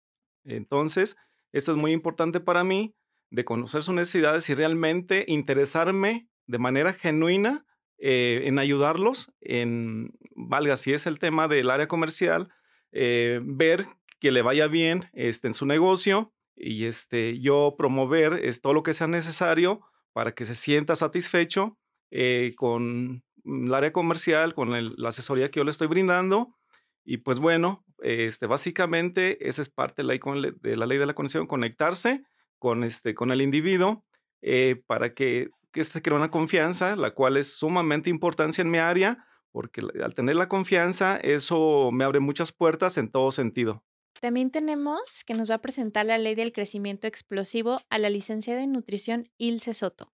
Entonces, 0.43 1.17
esto 1.51 1.71
es 1.71 1.77
muy 1.77 1.91
importante 1.91 2.39
para 2.39 2.63
mí, 2.63 2.95
de 3.29 3.45
conocer 3.45 3.83
sus 3.83 3.93
necesidades 3.93 4.49
y 4.49 4.55
realmente 4.55 5.23
interesarme 5.27 6.27
de 6.47 6.57
manera 6.57 6.93
genuina 6.93 7.63
eh, 7.97 8.43
en 8.45 8.59
ayudarlos, 8.59 9.31
en, 9.39 10.11
valga 10.35 10.75
si 10.75 10.93
es 10.93 11.05
el 11.05 11.19
tema 11.19 11.47
del 11.47 11.69
área 11.69 11.87
comercial, 11.87 12.49
eh, 12.91 13.39
ver 13.43 13.87
que 14.19 14.31
le 14.31 14.41
vaya 14.41 14.67
bien 14.67 15.09
este, 15.13 15.47
en 15.47 15.53
su 15.53 15.65
negocio 15.65 16.33
y 16.55 16.85
este, 16.85 17.39
yo 17.39 17.75
promover 17.77 18.33
es, 18.33 18.61
todo 18.61 18.73
lo 18.73 18.83
que 18.83 18.93
sea 18.93 19.07
necesario 19.07 19.81
para 20.13 20.33
que 20.33 20.45
se 20.45 20.55
sienta 20.55 20.95
satisfecho 20.95 21.77
eh, 22.11 22.53
con 22.57 23.23
el 23.45 23.73
área 23.73 23.93
comercial, 23.93 24.53
con 24.55 24.71
la 24.71 25.09
asesoría 25.09 25.49
que 25.49 25.59
yo 25.59 25.63
le 25.63 25.71
estoy 25.71 25.87
brindando. 25.87 26.55
Y 27.03 27.17
pues 27.17 27.39
bueno, 27.39 27.85
este, 28.01 28.47
básicamente 28.47 29.47
esa 29.47 29.61
es 29.61 29.69
parte 29.69 30.01
de 30.01 30.75
la, 30.75 30.85
ley 30.85 30.97
de 30.97 31.05
la 31.05 31.13
conexión, 31.13 31.47
conectarse 31.47 32.23
con, 32.57 32.83
este, 32.83 33.13
con 33.13 33.31
el 33.31 33.41
individuo 33.41 34.03
para 34.87 35.13
que, 35.13 35.49
que 35.75 35.83
se 35.83 36.01
cree 36.01 36.15
una 36.15 36.31
confianza, 36.31 36.95
la 36.95 37.11
cual 37.11 37.35
es 37.35 37.57
sumamente 37.57 38.09
importante 38.09 38.61
en 38.61 38.71
mi 38.71 38.77
área, 38.77 39.27
porque 39.51 39.81
al 40.01 40.15
tener 40.15 40.37
la 40.37 40.47
confianza, 40.47 41.17
eso 41.17 41.89
me 41.91 42.05
abre 42.05 42.21
muchas 42.21 42.53
puertas 42.53 42.97
en 42.97 43.11
todo 43.11 43.29
sentido. 43.31 43.83
También 44.21 44.51
tenemos 44.51 45.01
que 45.25 45.33
nos 45.33 45.51
va 45.51 45.55
a 45.55 45.61
presentar 45.61 46.05
la 46.05 46.17
ley 46.17 46.33
del 46.33 46.53
crecimiento 46.53 47.07
explosivo 47.07 47.81
a 47.89 47.99
la 47.99 48.09
licenciada 48.09 48.63
en 48.63 48.71
nutrición 48.71 49.29
Ilse 49.37 49.73
Soto. 49.73 50.13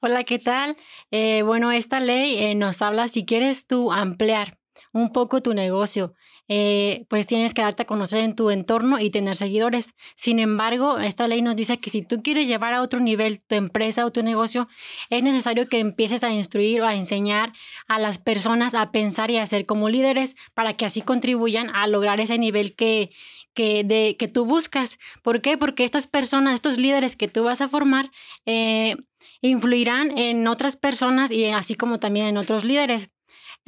Hola, 0.00 0.24
¿qué 0.24 0.40
tal? 0.40 0.76
Eh, 1.12 1.42
bueno, 1.42 1.70
esta 1.70 2.00
ley 2.00 2.36
eh, 2.38 2.56
nos 2.56 2.82
habla 2.82 3.06
si 3.06 3.24
quieres 3.24 3.68
tú 3.68 3.92
ampliar 3.92 4.58
un 4.92 5.12
poco 5.12 5.42
tu 5.42 5.54
negocio, 5.54 6.14
eh, 6.48 7.06
pues 7.08 7.26
tienes 7.26 7.54
que 7.54 7.62
darte 7.62 7.82
a 7.82 7.86
conocer 7.86 8.20
en 8.20 8.36
tu 8.36 8.50
entorno 8.50 9.00
y 9.00 9.10
tener 9.10 9.34
seguidores. 9.34 9.94
Sin 10.14 10.38
embargo, 10.38 10.98
esta 10.98 11.26
ley 11.26 11.42
nos 11.42 11.56
dice 11.56 11.78
que 11.78 11.90
si 11.90 12.02
tú 12.02 12.22
quieres 12.22 12.46
llevar 12.46 12.72
a 12.72 12.82
otro 12.82 13.00
nivel 13.00 13.44
tu 13.44 13.56
empresa 13.56 14.06
o 14.06 14.12
tu 14.12 14.22
negocio, 14.22 14.68
es 15.10 15.22
necesario 15.22 15.68
que 15.68 15.80
empieces 15.80 16.22
a 16.22 16.30
instruir 16.30 16.82
o 16.82 16.86
a 16.86 16.94
enseñar 16.94 17.52
a 17.88 17.98
las 17.98 18.18
personas 18.18 18.74
a 18.74 18.92
pensar 18.92 19.30
y 19.30 19.38
a 19.38 19.46
ser 19.46 19.66
como 19.66 19.88
líderes 19.88 20.36
para 20.54 20.74
que 20.74 20.86
así 20.86 21.00
contribuyan 21.00 21.74
a 21.74 21.86
lograr 21.88 22.20
ese 22.20 22.38
nivel 22.38 22.76
que, 22.76 23.10
que, 23.54 23.82
de, 23.82 24.16
que 24.16 24.28
tú 24.28 24.44
buscas. 24.44 24.98
¿Por 25.22 25.40
qué? 25.40 25.58
Porque 25.58 25.84
estas 25.84 26.06
personas, 26.06 26.54
estos 26.54 26.78
líderes 26.78 27.16
que 27.16 27.28
tú 27.28 27.42
vas 27.42 27.60
a 27.60 27.68
formar, 27.68 28.10
eh, 28.44 28.96
influirán 29.40 30.16
en 30.16 30.46
otras 30.46 30.76
personas 30.76 31.30
y 31.30 31.46
así 31.46 31.74
como 31.74 31.98
también 31.98 32.26
en 32.26 32.36
otros 32.36 32.64
líderes. 32.64 33.10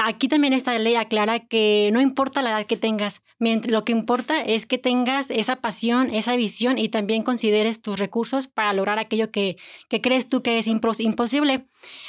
Aquí 0.01 0.29
también 0.29 0.53
esta 0.53 0.79
ley 0.79 0.95
aclara 0.95 1.41
que 1.41 1.91
no 1.93 2.01
importa 2.01 2.41
la 2.41 2.51
edad 2.51 2.67
que 2.67 2.77
tengas, 2.77 3.21
lo 3.41 3.85
que 3.85 3.91
importa 3.91 4.41
es 4.41 4.65
que 4.65 4.79
tengas 4.79 5.29
esa 5.29 5.57
pasión, 5.57 6.15
esa 6.15 6.37
visión 6.37 6.79
y 6.79 6.89
también 6.89 7.25
consideres 7.25 7.83
tus 7.83 7.99
recursos 7.99 8.47
para 8.47 8.73
lograr 8.73 9.01
aquello 9.01 9.33
que, 9.33 9.57
crees 9.89 10.29
tú 10.29 10.41
que 10.41 10.61
es 10.61 10.69
imposible. 10.69 11.67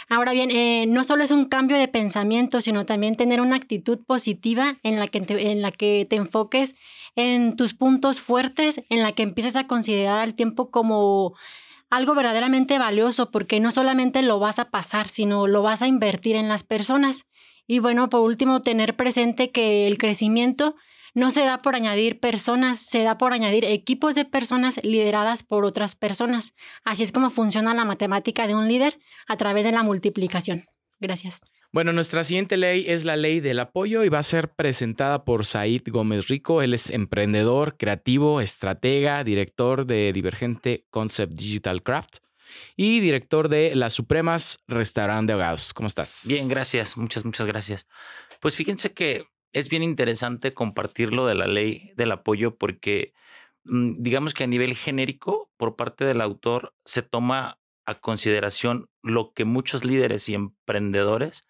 Ahora 0.07 0.33
bien, 0.33 0.51
eh, 0.51 0.85
no 0.87 1.03
solo 1.03 1.23
es 1.23 1.31
un 1.31 1.45
cambio 1.45 1.79
de 1.79 1.87
pensamiento, 1.87 2.61
sino 2.61 2.85
también 2.85 3.15
tener 3.15 3.41
una 3.41 3.55
actitud 3.55 3.97
positiva 4.05 4.77
en 4.83 4.99
la, 4.99 5.07
que 5.07 5.21
te, 5.21 5.51
en 5.51 5.63
la 5.63 5.71
que 5.71 6.05
te 6.07 6.15
enfoques 6.15 6.75
en 7.15 7.55
tus 7.55 7.73
puntos 7.73 8.21
fuertes, 8.21 8.81
en 8.89 9.01
la 9.01 9.13
que 9.13 9.23
empieces 9.23 9.55
a 9.55 9.65
considerar 9.65 10.27
el 10.27 10.35
tiempo 10.35 10.69
como 10.69 11.33
algo 11.89 12.13
verdaderamente 12.13 12.77
valioso, 12.77 13.31
porque 13.31 13.59
no 13.59 13.71
solamente 13.71 14.21
lo 14.21 14.37
vas 14.37 14.59
a 14.59 14.69
pasar, 14.69 15.07
sino 15.07 15.47
lo 15.47 15.63
vas 15.63 15.81
a 15.81 15.87
invertir 15.87 16.35
en 16.35 16.49
las 16.49 16.63
personas. 16.63 17.25
Y 17.71 17.77
bueno, 17.77 18.09
por 18.09 18.21
último, 18.21 18.63
tener 18.63 18.95
presente 18.95 19.51
que 19.51 19.85
el 19.85 19.99
crecimiento 19.99 20.75
no 21.13 21.29
se 21.29 21.41
da 21.41 21.61
por 21.61 21.75
añadir 21.75 22.19
personas, 22.19 22.79
se 22.79 23.03
da 23.03 23.19
por 23.19 23.31
añadir 23.31 23.63
equipos 23.63 24.15
de 24.15 24.25
personas 24.25 24.83
lideradas 24.83 25.43
por 25.43 25.65
otras 25.65 25.95
personas. 25.95 26.55
Así 26.83 27.03
es 27.03 27.11
como 27.11 27.29
funciona 27.29 27.75
la 27.75 27.85
matemática 27.85 28.47
de 28.47 28.55
un 28.55 28.67
líder 28.67 28.97
a 29.27 29.37
través 29.37 29.65
de 29.65 29.71
la 29.71 29.83
multiplicación. 29.83 30.65
Gracias. 30.99 31.41
Bueno, 31.71 31.93
nuestra 31.93 32.23
siguiente 32.23 32.57
ley 32.57 32.85
es 32.87 33.05
la 33.05 33.15
ley 33.15 33.39
del 33.39 33.59
apoyo 33.59 34.03
y 34.03 34.09
va 34.09 34.17
a 34.17 34.23
ser 34.23 34.49
presentada 34.49 35.23
por 35.23 35.45
Said 35.45 35.83
Gómez 35.91 36.27
Rico. 36.27 36.63
Él 36.63 36.73
es 36.73 36.89
emprendedor, 36.89 37.77
creativo, 37.77 38.41
estratega, 38.41 39.23
director 39.23 39.85
de 39.85 40.11
Divergente 40.11 40.87
Concept 40.89 41.33
Digital 41.33 41.83
Craft 41.83 42.17
y 42.75 42.99
director 42.99 43.49
de 43.49 43.75
Las 43.75 43.93
Supremas 43.93 44.59
Restaurant 44.67 45.27
de 45.27 45.33
Ahogados. 45.33 45.73
¿Cómo 45.73 45.87
estás? 45.87 46.21
Bien, 46.25 46.47
gracias. 46.47 46.97
Muchas, 46.97 47.25
muchas 47.25 47.47
gracias. 47.47 47.87
Pues 48.39 48.55
fíjense 48.55 48.93
que 48.93 49.25
es 49.51 49.69
bien 49.69 49.83
interesante 49.83 50.53
compartirlo 50.53 51.25
de 51.25 51.35
la 51.35 51.47
ley 51.47 51.91
del 51.95 52.11
apoyo 52.11 52.55
porque 52.55 53.13
mm, 53.65 53.95
digamos 53.99 54.33
que 54.33 54.43
a 54.43 54.47
nivel 54.47 54.75
genérico, 54.75 55.51
por 55.57 55.75
parte 55.75 56.05
del 56.05 56.21
autor, 56.21 56.73
se 56.85 57.01
toma 57.01 57.59
a 57.85 57.99
consideración 57.99 58.89
lo 59.01 59.33
que 59.33 59.45
muchos 59.45 59.83
líderes 59.83 60.29
y 60.29 60.35
emprendedores 60.35 61.43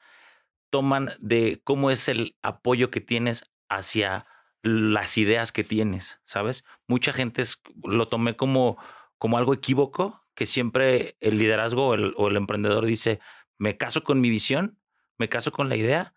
toman 0.69 1.09
de 1.19 1.61
cómo 1.63 1.91
es 1.91 2.07
el 2.07 2.37
apoyo 2.41 2.91
que 2.91 3.01
tienes 3.01 3.51
hacia 3.67 4.25
las 4.61 5.17
ideas 5.17 5.51
que 5.51 5.63
tienes, 5.63 6.21
¿sabes? 6.25 6.63
Mucha 6.87 7.13
gente 7.13 7.43
lo 7.83 8.07
tomé 8.07 8.35
como, 8.35 8.77
como 9.17 9.37
algo 9.37 9.53
equívoco, 9.53 10.21
que 10.39 10.46
siempre 10.46 11.17
el 11.19 11.38
liderazgo 11.38 11.88
o 11.89 12.27
el, 12.29 12.38
emprendedor 12.38 12.86
dice, 12.86 13.19
me 13.58 13.75
caso 13.75 14.05
con 14.05 14.22
mi 14.22 14.29
visión, 14.29 14.79
me 15.17 15.27
caso 15.27 15.51
con 15.51 15.67
la 15.67 15.75
idea 15.75 16.13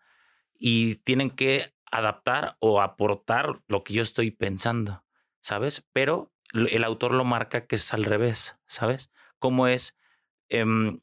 y 0.57 0.95
tienen 0.95 1.29
que 1.29 1.75
adaptar 1.91 2.55
o 2.61 2.81
aportar 2.81 3.61
lo 3.67 3.83
que 3.83 3.93
yo 3.93 4.01
estoy 4.01 4.31
pensando, 4.31 5.03
¿sabes? 5.41 5.85
Pero 5.91 6.31
el 6.53 6.85
autor 6.85 7.11
lo 7.11 7.25
marca 7.25 7.67
que 7.67 7.75
es 7.75 7.93
al 7.93 8.05
revés, 8.05 8.55
¿sabes? 8.65 9.11
Cómo 9.39 9.67
es 9.67 9.97
em, 10.47 11.01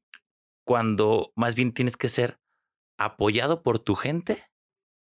cuando 0.65 1.31
más 1.37 1.55
bien 1.55 1.75
tienes 1.75 1.99
que 1.99 2.09
ser 2.09 2.41
apoyado 2.97 3.63
por 3.63 3.81
tu 3.81 3.97
gente 3.97 4.43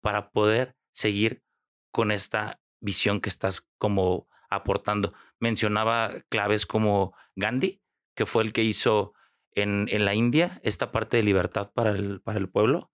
para 0.02 0.30
poder 0.30 0.78
seguir 0.92 1.44
con 1.92 2.12
esta 2.12 2.62
visión 2.80 3.20
que 3.20 3.30
estás 3.30 3.72
como 3.80 4.28
aportando. 4.52 5.14
Mencionaba 5.40 6.12
claves 6.30 6.68
como 6.68 7.16
Gandhi, 7.36 7.83
que 8.16 8.26
fue 8.26 8.44
el 8.44 8.54
que 8.54 8.64
hizo 8.64 9.14
en, 9.56 9.88
en 9.90 10.06
la 10.06 10.16
India 10.16 10.60
esta 10.64 10.92
parte 10.92 11.18
de 11.18 11.24
libertad 11.24 11.72
para 11.74 11.92
el, 11.92 12.22
para 12.22 12.40
el 12.40 12.50
pueblo. 12.50 12.92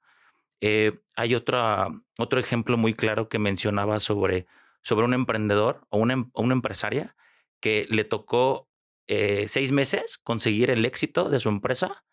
Eh, 0.62 1.00
hay 1.16 1.36
otra, 1.36 1.88
otro 2.18 2.40
ejemplo 2.40 2.78
muy 2.78 2.94
claro 2.94 3.30
que 3.30 3.40
mencionaba 3.40 4.00
sobre, 4.00 4.46
sobre 4.82 5.06
un 5.06 5.14
emprendedor 5.14 5.86
o 5.90 5.98
una, 5.98 6.30
una 6.34 6.54
empresaria 6.54 7.16
que 7.60 7.86
le 7.90 8.04
tocó 8.04 8.70
eh, 9.08 9.48
seis 9.48 9.72
meses 9.72 10.18
conseguir 10.18 10.70
el 10.70 10.86
éxito 10.86 11.30
de 11.30 11.40
su 11.40 11.50
empresa 11.50 12.04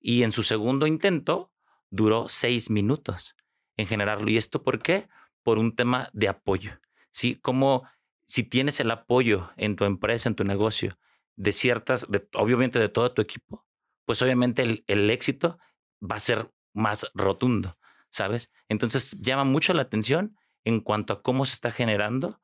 y 0.00 0.22
en 0.22 0.32
su 0.32 0.42
segundo 0.42 0.86
intento 0.86 1.52
duró 1.90 2.28
seis 2.28 2.70
minutos 2.70 3.34
en 3.76 3.86
generarlo. 3.86 4.30
¿Y 4.30 4.36
esto 4.36 4.62
por 4.62 4.80
qué? 4.80 5.08
Por 5.42 5.58
un 5.58 5.74
tema 5.74 6.08
de 6.12 6.28
apoyo. 6.28 6.80
¿Sí? 7.10 7.36
Como 7.36 7.88
si 8.26 8.42
tienes 8.42 8.80
el 8.80 8.90
apoyo 8.90 9.50
en 9.56 9.76
tu 9.76 9.84
empresa, 9.84 10.28
en 10.28 10.34
tu 10.34 10.44
negocio, 10.44 10.98
de 11.36 11.52
ciertas, 11.52 12.10
de, 12.10 12.26
obviamente 12.34 12.78
de 12.78 12.88
todo 12.88 13.12
tu 13.12 13.22
equipo, 13.22 13.64
pues 14.04 14.22
obviamente 14.22 14.62
el, 14.62 14.84
el 14.86 15.10
éxito 15.10 15.58
va 16.02 16.16
a 16.16 16.20
ser 16.20 16.50
más 16.72 17.06
rotundo, 17.14 17.78
¿sabes? 18.10 18.50
Entonces 18.68 19.18
llama 19.20 19.44
mucho 19.44 19.72
la 19.74 19.82
atención 19.82 20.36
en 20.64 20.80
cuanto 20.80 21.12
a 21.12 21.22
cómo 21.22 21.46
se 21.46 21.54
está 21.54 21.70
generando 21.70 22.40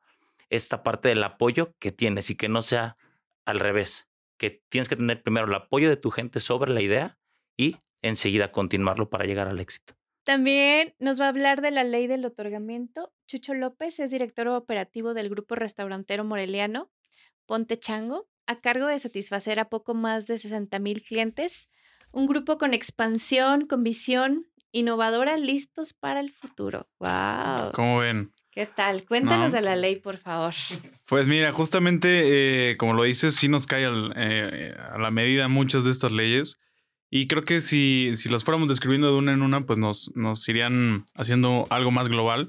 esta 0.49 0.83
parte 0.83 1.09
del 1.09 1.23
apoyo 1.23 1.75
que 1.79 1.91
tienes 1.91 2.29
y 2.29 2.35
que 2.35 2.49
no 2.49 2.61
sea 2.61 2.97
al 3.45 3.59
revés, 3.59 4.07
que 4.37 4.63
tienes 4.69 4.87
que 4.87 4.95
tener 4.95 5.21
primero 5.23 5.47
el 5.47 5.53
apoyo 5.53 5.89
de 5.89 5.97
tu 5.97 6.11
gente 6.11 6.39
sobre 6.39 6.71
la 6.71 6.81
idea 6.81 7.17
y 7.57 7.77
enseguida 8.01 8.51
continuarlo 8.51 9.09
para 9.09 9.25
llegar 9.25 9.47
al 9.47 9.59
éxito. 9.59 9.95
También 10.23 10.95
nos 10.99 11.19
va 11.19 11.25
a 11.25 11.29
hablar 11.29 11.61
de 11.61 11.71
la 11.71 11.83
ley 11.83 12.07
del 12.07 12.25
otorgamiento. 12.25 13.11
Chucho 13.27 13.53
López 13.53 13.99
es 13.99 14.09
director 14.09 14.47
operativo 14.47 15.13
del 15.13 15.29
grupo 15.29 15.55
restaurantero 15.55 16.23
moreliano 16.23 16.91
Ponte 17.45 17.77
Chango, 17.77 18.29
a 18.47 18.59
cargo 18.59 18.87
de 18.87 18.99
satisfacer 18.99 19.59
a 19.59 19.69
poco 19.69 19.93
más 19.93 20.27
de 20.27 20.37
60 20.37 20.79
mil 20.79 21.03
clientes. 21.03 21.69
Un 22.11 22.27
grupo 22.27 22.57
con 22.57 22.73
expansión, 22.73 23.65
con 23.65 23.83
visión 23.83 24.45
innovadora, 24.71 25.37
listos 25.37 25.93
para 25.93 26.19
el 26.19 26.31
futuro. 26.31 26.87
¡Wow! 26.99 27.71
¿Cómo 27.73 27.99
ven? 27.99 28.33
¿Qué 28.51 28.67
tal? 28.67 29.03
Cuéntanos 29.05 29.51
de 29.51 29.61
la 29.61 29.75
ley, 29.75 29.95
por 29.95 30.17
favor. 30.17 30.53
Pues 31.05 31.27
mira, 31.27 31.51
justamente, 31.51 32.71
eh, 32.71 32.77
como 32.77 32.93
lo 32.93 33.03
dices, 33.03 33.35
sí 33.35 33.47
nos 33.47 33.65
cae 33.65 33.87
eh, 34.15 34.75
a 34.77 34.97
la 34.99 35.11
medida 35.11 35.47
muchas 35.47 35.85
de 35.85 35.91
estas 35.91 36.11
leyes. 36.11 36.59
Y 37.09 37.27
creo 37.27 37.43
que 37.43 37.61
si, 37.61 38.11
si 38.15 38.29
las 38.29 38.43
fuéramos 38.43 38.69
describiendo 38.69 39.11
de 39.11 39.17
una 39.17 39.33
en 39.33 39.41
una, 39.41 39.65
pues 39.65 39.79
nos, 39.79 40.11
nos 40.15 40.47
irían 40.49 41.05
haciendo 41.15 41.65
algo 41.69 41.91
más 41.91 42.09
global. 42.09 42.47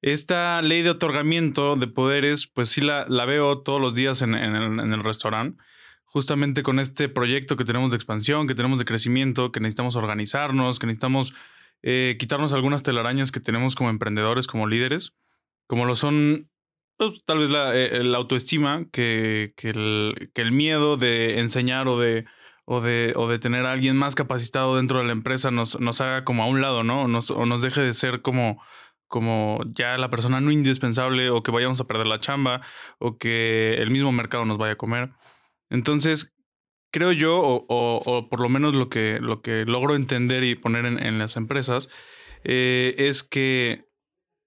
Esta 0.00 0.62
ley 0.62 0.82
de 0.82 0.90
otorgamiento 0.90 1.74
de 1.74 1.88
poderes, 1.88 2.46
pues 2.46 2.68
sí 2.68 2.80
la, 2.80 3.06
la 3.08 3.24
veo 3.24 3.62
todos 3.62 3.80
los 3.80 3.94
días 3.94 4.22
en, 4.22 4.34
en, 4.34 4.54
el, 4.54 5.02
restaurante, 5.02 5.60
justamente 6.04 6.62
con 6.62 6.78
este 6.78 7.08
proyecto 7.08 7.56
que 7.56 7.64
tenemos 7.64 7.90
de 7.90 7.96
expansión, 7.96 8.46
que 8.46 8.54
tenemos 8.54 8.78
de 8.78 8.84
crecimiento, 8.84 9.50
que 9.50 9.58
necesitamos 9.60 9.96
organizarnos, 9.96 10.78
que 10.78 10.86
necesitamos 10.86 11.34
eh, 11.82 12.16
quitarnos 12.18 12.52
algunas 12.52 12.84
telarañas 12.84 13.32
que 13.32 13.40
tenemos 13.40 13.74
como 13.74 13.90
emprendedores, 13.90 14.46
como 14.46 14.68
líderes, 14.68 15.14
como 15.66 15.84
lo 15.84 15.96
son 15.96 16.48
pues, 16.96 17.24
tal 17.24 17.38
vez 17.38 17.50
la, 17.50 17.76
eh, 17.76 18.00
autoestima, 18.14 18.86
que, 18.92 19.52
que, 19.56 19.70
el, 19.70 20.52
miedo 20.52 20.96
de 20.96 21.40
enseñar 21.40 21.88
o 21.88 21.98
de 21.98 22.24
o 22.70 22.82
de, 22.82 23.14
o 23.16 23.28
de 23.28 23.38
tener 23.38 23.64
a 23.64 23.72
alguien 23.72 23.96
más 23.96 24.14
capacitado 24.14 24.76
dentro 24.76 24.98
de 24.98 25.06
la 25.06 25.12
empresa 25.12 25.50
nos, 25.50 25.80
nos 25.80 26.02
haga 26.02 26.24
como 26.24 26.42
a 26.42 26.46
un 26.46 26.60
lado, 26.60 26.84
¿no? 26.84 27.04
O 27.04 27.46
nos 27.46 27.62
deje 27.62 27.80
de 27.80 27.94
ser 27.94 28.20
como, 28.20 28.62
como 29.08 29.60
ya 29.74 29.98
la 29.98 30.10
persona 30.10 30.40
no 30.40 30.52
indispensable 30.52 31.30
o 31.30 31.42
que 31.42 31.50
vayamos 31.50 31.80
a 31.80 31.86
perder 31.86 32.06
la 32.06 32.20
chamba 32.20 32.62
o 32.98 33.18
que 33.18 33.74
el 33.74 33.90
mismo 33.90 34.12
mercado 34.12 34.44
nos 34.44 34.58
vaya 34.58 34.74
a 34.74 34.76
comer. 34.76 35.10
Entonces, 35.70 36.34
creo 36.92 37.12
yo, 37.12 37.38
o, 37.40 37.64
o, 37.68 38.28
por 38.28 38.40
lo 38.40 38.48
menos 38.48 38.74
lo 38.74 38.88
que, 38.88 39.18
lo 39.20 39.42
que 39.42 39.64
logro 39.64 39.96
entender 39.96 40.44
y 40.44 40.54
poner 40.54 40.86
en, 40.86 41.18
las 41.18 41.36
empresas, 41.36 41.88
eh, 42.44 42.94
es 42.98 43.22
que 43.22 43.88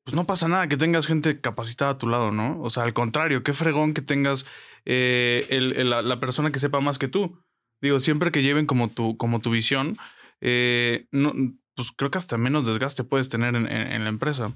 pues 0.04 0.16
no 0.16 0.26
pasa 0.26 0.48
nada 0.48 0.68
que 0.68 0.78
tengas 0.78 1.06
gente 1.06 1.40
capacitada 1.42 1.92
a 1.92 1.98
tu 1.98 2.08
lado, 2.08 2.32
¿no? 2.32 2.60
O 2.62 2.70
sea, 2.72 2.84
al 2.84 2.94
contrario, 2.94 3.44
qué 3.44 3.54
fregón 3.54 3.94
que 3.94 4.02
tengas 4.02 4.46
eh, 4.86 5.46
el, 5.50 5.90
la, 5.90 6.02
la 6.02 6.20
persona 6.20 6.52
que 6.52 6.60
sepa 6.60 6.80
más 6.80 6.98
que 6.98 7.08
tú. 7.08 7.44
Digo, 7.82 8.00
siempre 8.00 8.32
que 8.32 8.42
lleven 8.42 8.66
como 8.66 8.90
tu, 8.90 9.18
como 9.18 9.42
tu 9.42 9.52
visión, 9.52 9.98
eh, 10.42 11.06
no, 11.12 11.34
pues 11.76 11.92
creo 11.92 12.12
que 12.12 12.18
hasta 12.18 12.38
menos 12.38 12.66
desgaste 12.66 13.04
puedes 13.04 13.30
tener 13.30 13.56
en, 13.56 13.68
en, 13.68 14.04
la 14.04 14.10
empresa. 14.10 14.56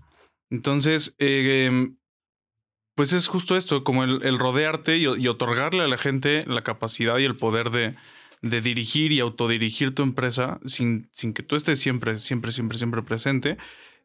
Entonces, 0.50 1.16
eh, 1.20 1.90
pues 2.96 3.14
es 3.14 3.28
justo 3.28 3.58
esto, 3.58 3.84
como 3.84 4.04
el, 4.04 4.24
el 4.24 4.40
rodearte 4.40 4.98
y, 4.98 5.28
otorgarle 5.28 5.84
a 5.84 5.88
la 5.88 5.98
gente 5.98 6.46
la 6.48 6.62
capacidad 6.62 7.18
y 7.18 7.26
el 7.26 7.36
poder 7.36 7.70
de, 7.70 7.96
de 8.42 8.62
dirigir 8.62 9.12
y 9.12 9.20
autodirigir 9.20 9.94
tu 9.94 10.04
empresa 10.04 10.60
sin, 10.66 11.10
sin 11.12 11.34
que 11.34 11.44
tú 11.44 11.56
estés 11.56 11.80
siempre, 11.80 12.20
siempre, 12.20 12.52
siempre, 12.52 12.78
siempre 12.78 13.02
presente. 13.02 13.58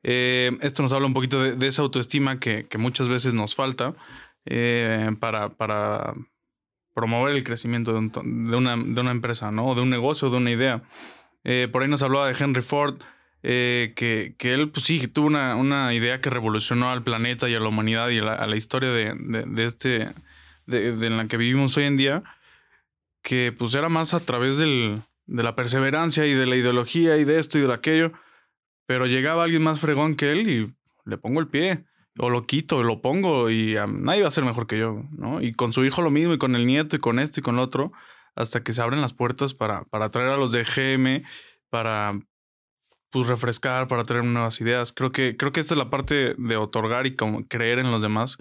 Eh, 0.03 0.57
esto 0.63 0.83
nos 0.83 0.93
habla 0.93 1.07
un 1.07 1.15
poquito 1.15 1.43
de, 1.43 1.55
de 1.55 1.67
esa 1.67 1.83
autoestima 1.83 2.41
que, 2.41 2.67
que, 2.67 2.79
muchas 2.79 3.09
veces 3.09 3.35
nos 3.35 3.55
falta 3.55 3.95
eh, 4.47 5.11
para, 5.21 5.51
para, 5.51 6.15
promover 6.95 7.35
el 7.35 7.45
crecimiento 7.45 7.93
de, 7.93 7.99
un, 7.99 8.11
de, 8.11 8.57
una, 8.57 8.77
de, 8.77 9.01
una, 9.01 9.11
empresa, 9.11 9.51
¿no? 9.53 9.69
O 9.69 9.75
de 9.75 9.83
un 9.83 9.91
negocio, 9.91 10.31
de 10.31 10.37
una 10.39 10.51
idea. 10.51 10.83
Eh, 11.45 11.69
por 11.71 11.83
ahí 11.83 11.89
nos 11.89 12.03
hablaba 12.03 12.29
de 12.29 12.37
Henry 12.39 12.63
Ford, 12.63 13.01
eh, 13.43 13.93
que, 13.97 14.35
que, 14.39 14.53
él, 14.53 14.71
pues 14.71 14.85
sí, 14.85 15.07
tuvo 15.09 15.27
una, 15.27 15.57
una, 15.57 15.95
idea 15.95 16.21
que 16.21 16.29
revolucionó 16.29 16.91
al 16.91 17.03
planeta 17.03 17.49
y 17.49 17.55
a 17.55 17.61
la 17.61 17.69
humanidad 17.69 18.11
y 18.11 18.19
a 18.19 18.47
la, 18.47 18.57
historia 18.57 18.91
de, 18.91 19.15
de, 19.15 19.65
este, 19.65 20.13
de, 20.67 20.89
en 20.89 21.17
la 21.17 21.27
que 21.27 21.39
vivimos 21.39 21.77
hoy 21.77 21.85
en 21.85 21.97
día, 21.97 22.23
que 23.23 23.55
pues 23.57 23.75
era 23.75 23.89
más 23.89 24.13
a 24.13 24.21
través 24.21 24.59
del, 24.59 25.03
de 25.27 25.43
la 25.43 25.55
perseverancia 25.55 26.27
y 26.27 26.35
de 26.35 26.47
la 26.47 26.57
ideología 26.57 27.17
y 27.17 27.25
de 27.25 27.39
esto 27.39 27.59
y 27.59 27.63
de 27.63 27.73
aquello, 27.73 28.13
pero 28.87 29.07
llegaba 29.07 29.45
alguien 29.45 29.63
más 29.63 29.81
fregón 29.81 30.17
que 30.17 30.33
él 30.33 30.51
y 30.51 30.75
le 31.05 31.17
pongo 31.17 31.41
el 31.41 31.49
pie 31.49 31.85
o 32.19 32.29
lo 32.29 32.47
quito, 32.47 32.79
o 32.79 32.83
lo 32.83 33.01
pongo 33.01 33.51
y 33.51 33.77
nadie 33.89 34.23
va 34.23 34.29
a 34.29 34.33
ser 34.33 34.45
mejor 34.45 34.67
que 34.67 34.79
yo, 34.79 35.05
¿no? 35.13 35.41
Y 35.41 35.53
con 35.53 35.73
su 35.73 35.85
hijo 35.85 36.03
lo 36.03 36.11
mismo, 36.11 36.35
y 36.35 36.39
con 36.39 36.55
el 36.55 36.67
nieto, 36.67 36.97
y 36.97 36.99
con 36.99 37.19
esto 37.19 37.41
y 37.41 37.43
con 37.43 37.57
lo 37.57 37.63
otro, 37.63 37.93
hasta 38.35 38.63
que 38.63 38.73
se 38.73 38.83
abren 38.83 39.01
las 39.01 39.13
puertas 39.13 39.55
para, 39.55 39.85
para 39.85 40.11
traer 40.11 40.31
a 40.31 40.37
los 40.37 40.53
de 40.53 40.65
GM, 40.65 41.25
para 41.69 42.19
pues 43.11 43.27
refrescar, 43.27 43.89
para 43.89 44.05
traer 44.05 44.25
nuevas 44.25 44.61
ideas. 44.61 44.93
Creo 44.93 45.13
que, 45.13 45.37
creo 45.37 45.53
que 45.53 45.61
esta 45.61 45.75
es 45.75 45.79
la 45.79 45.91
parte 45.91 46.35
de 46.37 46.57
otorgar 46.57 47.07
y 47.07 47.17
como 47.17 47.47
creer 47.47 47.79
en 47.79 47.91
los 47.91 48.03
demás 48.03 48.39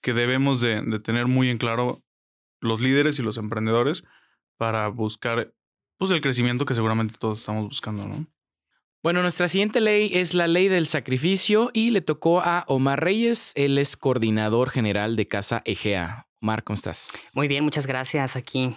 que 0.00 0.12
debemos 0.12 0.60
de, 0.60 0.82
de 0.82 1.00
tener 1.00 1.26
muy 1.26 1.50
en 1.50 1.58
claro 1.58 2.02
los 2.60 2.80
líderes 2.80 3.18
y 3.18 3.22
los 3.22 3.36
emprendedores 3.36 4.04
para 4.56 4.88
buscar 4.88 5.52
pues 5.98 6.10
el 6.10 6.20
crecimiento 6.20 6.64
que 6.64 6.74
seguramente 6.74 7.14
todos 7.18 7.40
estamos 7.40 7.64
buscando, 7.64 8.06
¿no? 8.06 8.26
Bueno, 9.02 9.22
nuestra 9.22 9.48
siguiente 9.48 9.80
ley 9.80 10.12
es 10.14 10.32
la 10.32 10.46
ley 10.46 10.68
del 10.68 10.86
sacrificio 10.86 11.70
y 11.72 11.90
le 11.90 12.02
tocó 12.02 12.40
a 12.40 12.64
Omar 12.68 13.02
Reyes, 13.02 13.50
él 13.56 13.76
es 13.78 13.96
coordinador 13.96 14.70
general 14.70 15.16
de 15.16 15.26
Casa 15.26 15.60
Egea. 15.64 16.28
Omar, 16.40 16.62
¿cómo 16.62 16.76
estás? 16.76 17.10
Muy 17.34 17.48
bien, 17.48 17.64
muchas 17.64 17.86
gracias 17.86 18.36
aquí, 18.36 18.76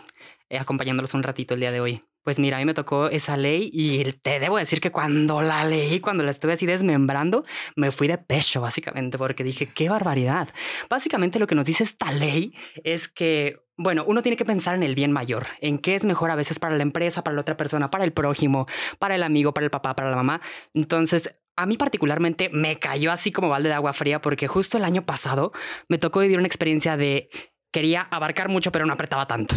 acompañándolos 0.49 1.13
un 1.13 1.23
ratito 1.23 1.53
el 1.53 1.59
día 1.59 1.71
de 1.71 1.79
hoy. 1.79 2.03
Pues 2.23 2.39
mira, 2.39 2.57
a 2.57 2.59
mí 2.59 2.65
me 2.65 2.73
tocó 2.73 3.07
esa 3.07 3.37
ley 3.37 3.69
y 3.71 4.03
te 4.13 4.39
debo 4.39 4.57
decir 4.57 4.81
que 4.81 4.91
cuando 4.91 5.43
la 5.43 5.63
leí, 5.63 5.99
cuando 5.99 6.23
la 6.23 6.31
estuve 6.31 6.53
así 6.53 6.65
desmembrando, 6.65 7.45
me 7.75 7.91
fui 7.91 8.07
de 8.07 8.17
pecho, 8.17 8.61
básicamente, 8.61 9.19
porque 9.19 9.43
dije, 9.43 9.67
qué 9.67 9.89
barbaridad. 9.89 10.49
Básicamente 10.89 11.37
lo 11.37 11.45
que 11.45 11.53
nos 11.53 11.65
dice 11.65 11.83
esta 11.83 12.11
ley 12.11 12.53
es 12.83 13.07
que 13.07 13.63
bueno, 13.77 14.05
uno 14.07 14.21
tiene 14.21 14.37
que 14.37 14.45
pensar 14.45 14.75
en 14.75 14.83
el 14.83 14.95
bien 14.95 15.11
mayor, 15.11 15.47
en 15.59 15.79
qué 15.79 15.95
es 15.95 16.05
mejor 16.05 16.31
a 16.31 16.35
veces 16.35 16.59
para 16.59 16.77
la 16.77 16.83
empresa, 16.83 17.23
para 17.25 17.35
la 17.35 17.41
otra 17.41 17.57
persona, 17.57 17.91
para 17.91 18.05
el 18.05 18.13
prójimo, 18.13 18.67
para 18.99 19.15
el 19.15 19.23
amigo, 19.23 19.53
para 19.53 19.65
el 19.65 19.71
papá, 19.71 19.95
para 19.97 20.09
la 20.09 20.15
mamá. 20.15 20.41
Entonces, 20.73 21.41
a 21.57 21.65
mí 21.65 21.77
particularmente 21.77 22.49
me 22.53 22.79
cayó 22.79 23.11
así 23.11 23.31
como 23.31 23.49
balde 23.49 23.69
de 23.69 23.75
agua 23.75 23.93
fría 23.93 24.21
porque 24.21 24.47
justo 24.47 24.77
el 24.77 24.85
año 24.85 25.05
pasado 25.05 25.51
me 25.89 25.97
tocó 25.97 26.21
vivir 26.21 26.37
una 26.37 26.47
experiencia 26.47 26.95
de 26.97 27.29
quería 27.71 28.01
abarcar 28.01 28.49
mucho 28.49 28.71
pero 28.71 28.85
no 28.85 28.93
apretaba 28.93 29.27
tanto. 29.27 29.55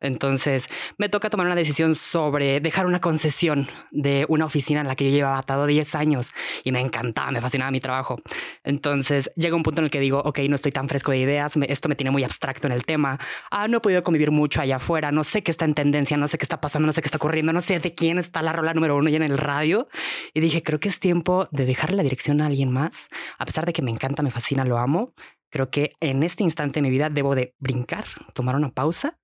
Entonces 0.00 0.68
me 0.96 1.08
toca 1.08 1.30
tomar 1.30 1.46
una 1.46 1.56
decisión 1.56 1.94
sobre 1.94 2.60
dejar 2.60 2.86
una 2.86 3.00
concesión 3.00 3.68
de 3.90 4.26
una 4.28 4.44
oficina 4.44 4.80
en 4.80 4.86
la 4.86 4.94
que 4.94 5.04
yo 5.04 5.10
llevaba 5.10 5.38
atado 5.38 5.66
10 5.66 5.94
años 5.96 6.32
y 6.64 6.72
me 6.72 6.80
encantaba, 6.80 7.30
me 7.30 7.40
fascinaba 7.40 7.70
mi 7.70 7.80
trabajo. 7.80 8.18
Entonces 8.64 9.30
llega 9.34 9.56
un 9.56 9.62
punto 9.62 9.80
en 9.80 9.86
el 9.86 9.90
que 9.90 10.00
digo, 10.00 10.20
ok, 10.24 10.40
no 10.48 10.56
estoy 10.56 10.72
tan 10.72 10.88
fresco 10.88 11.10
de 11.10 11.18
ideas, 11.18 11.56
esto 11.68 11.88
me 11.88 11.94
tiene 11.94 12.10
muy 12.10 12.24
abstracto 12.24 12.66
en 12.66 12.72
el 12.72 12.84
tema, 12.84 13.18
ah, 13.50 13.66
no 13.68 13.78
he 13.78 13.80
podido 13.80 14.02
convivir 14.02 14.30
mucho 14.30 14.60
allá 14.60 14.76
afuera, 14.76 15.10
no 15.10 15.24
sé 15.24 15.42
qué 15.42 15.50
está 15.50 15.64
en 15.64 15.74
tendencia, 15.74 16.16
no 16.16 16.28
sé 16.28 16.38
qué 16.38 16.44
está 16.44 16.60
pasando, 16.60 16.86
no 16.86 16.92
sé 16.92 17.02
qué 17.02 17.08
está 17.08 17.16
ocurriendo, 17.16 17.52
no 17.52 17.60
sé 17.60 17.80
de 17.80 17.94
quién 17.94 18.18
está 18.18 18.42
la 18.42 18.52
rola 18.52 18.74
número 18.74 18.96
uno 18.96 19.10
ya 19.10 19.16
en 19.16 19.22
el 19.22 19.38
radio. 19.38 19.88
Y 20.34 20.40
dije, 20.40 20.62
creo 20.62 20.80
que 20.80 20.88
es 20.88 21.00
tiempo 21.00 21.48
de 21.50 21.66
dejarle 21.66 21.96
la 21.96 22.02
dirección 22.02 22.40
a 22.40 22.46
alguien 22.46 22.70
más, 22.70 23.08
a 23.38 23.44
pesar 23.44 23.66
de 23.66 23.72
que 23.72 23.82
me 23.82 23.90
encanta, 23.90 24.22
me 24.22 24.30
fascina, 24.30 24.64
lo 24.64 24.78
amo. 24.78 25.12
Creo 25.50 25.70
que 25.70 25.92
en 26.00 26.22
este 26.22 26.44
instante 26.44 26.74
de 26.74 26.82
mi 26.82 26.90
vida 26.90 27.08
debo 27.08 27.34
de 27.34 27.54
brincar, 27.58 28.04
tomar 28.34 28.54
una 28.54 28.68
pausa 28.68 29.18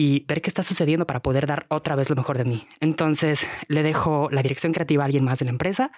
y 0.00 0.24
ver 0.26 0.40
qué 0.40 0.48
está 0.48 0.62
sucediendo 0.62 1.06
para 1.06 1.20
poder 1.20 1.46
dar 1.46 1.66
otra 1.68 1.94
vez 1.94 2.08
lo 2.08 2.16
mejor 2.16 2.38
de 2.38 2.46
mí. 2.46 2.66
Entonces 2.80 3.46
le 3.68 3.82
dejo 3.82 4.30
la 4.32 4.42
dirección 4.42 4.72
creativa 4.72 5.02
a 5.02 5.04
alguien 5.04 5.24
más 5.24 5.40
de 5.40 5.44
la 5.44 5.50
empresa 5.50 5.92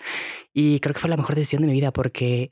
y 0.52 0.80
creo 0.80 0.92
que 0.92 0.98
fue 0.98 1.08
la 1.08 1.16
mejor 1.16 1.36
decisión 1.36 1.62
de 1.62 1.68
mi 1.68 1.74
vida 1.74 1.92
porque 1.92 2.50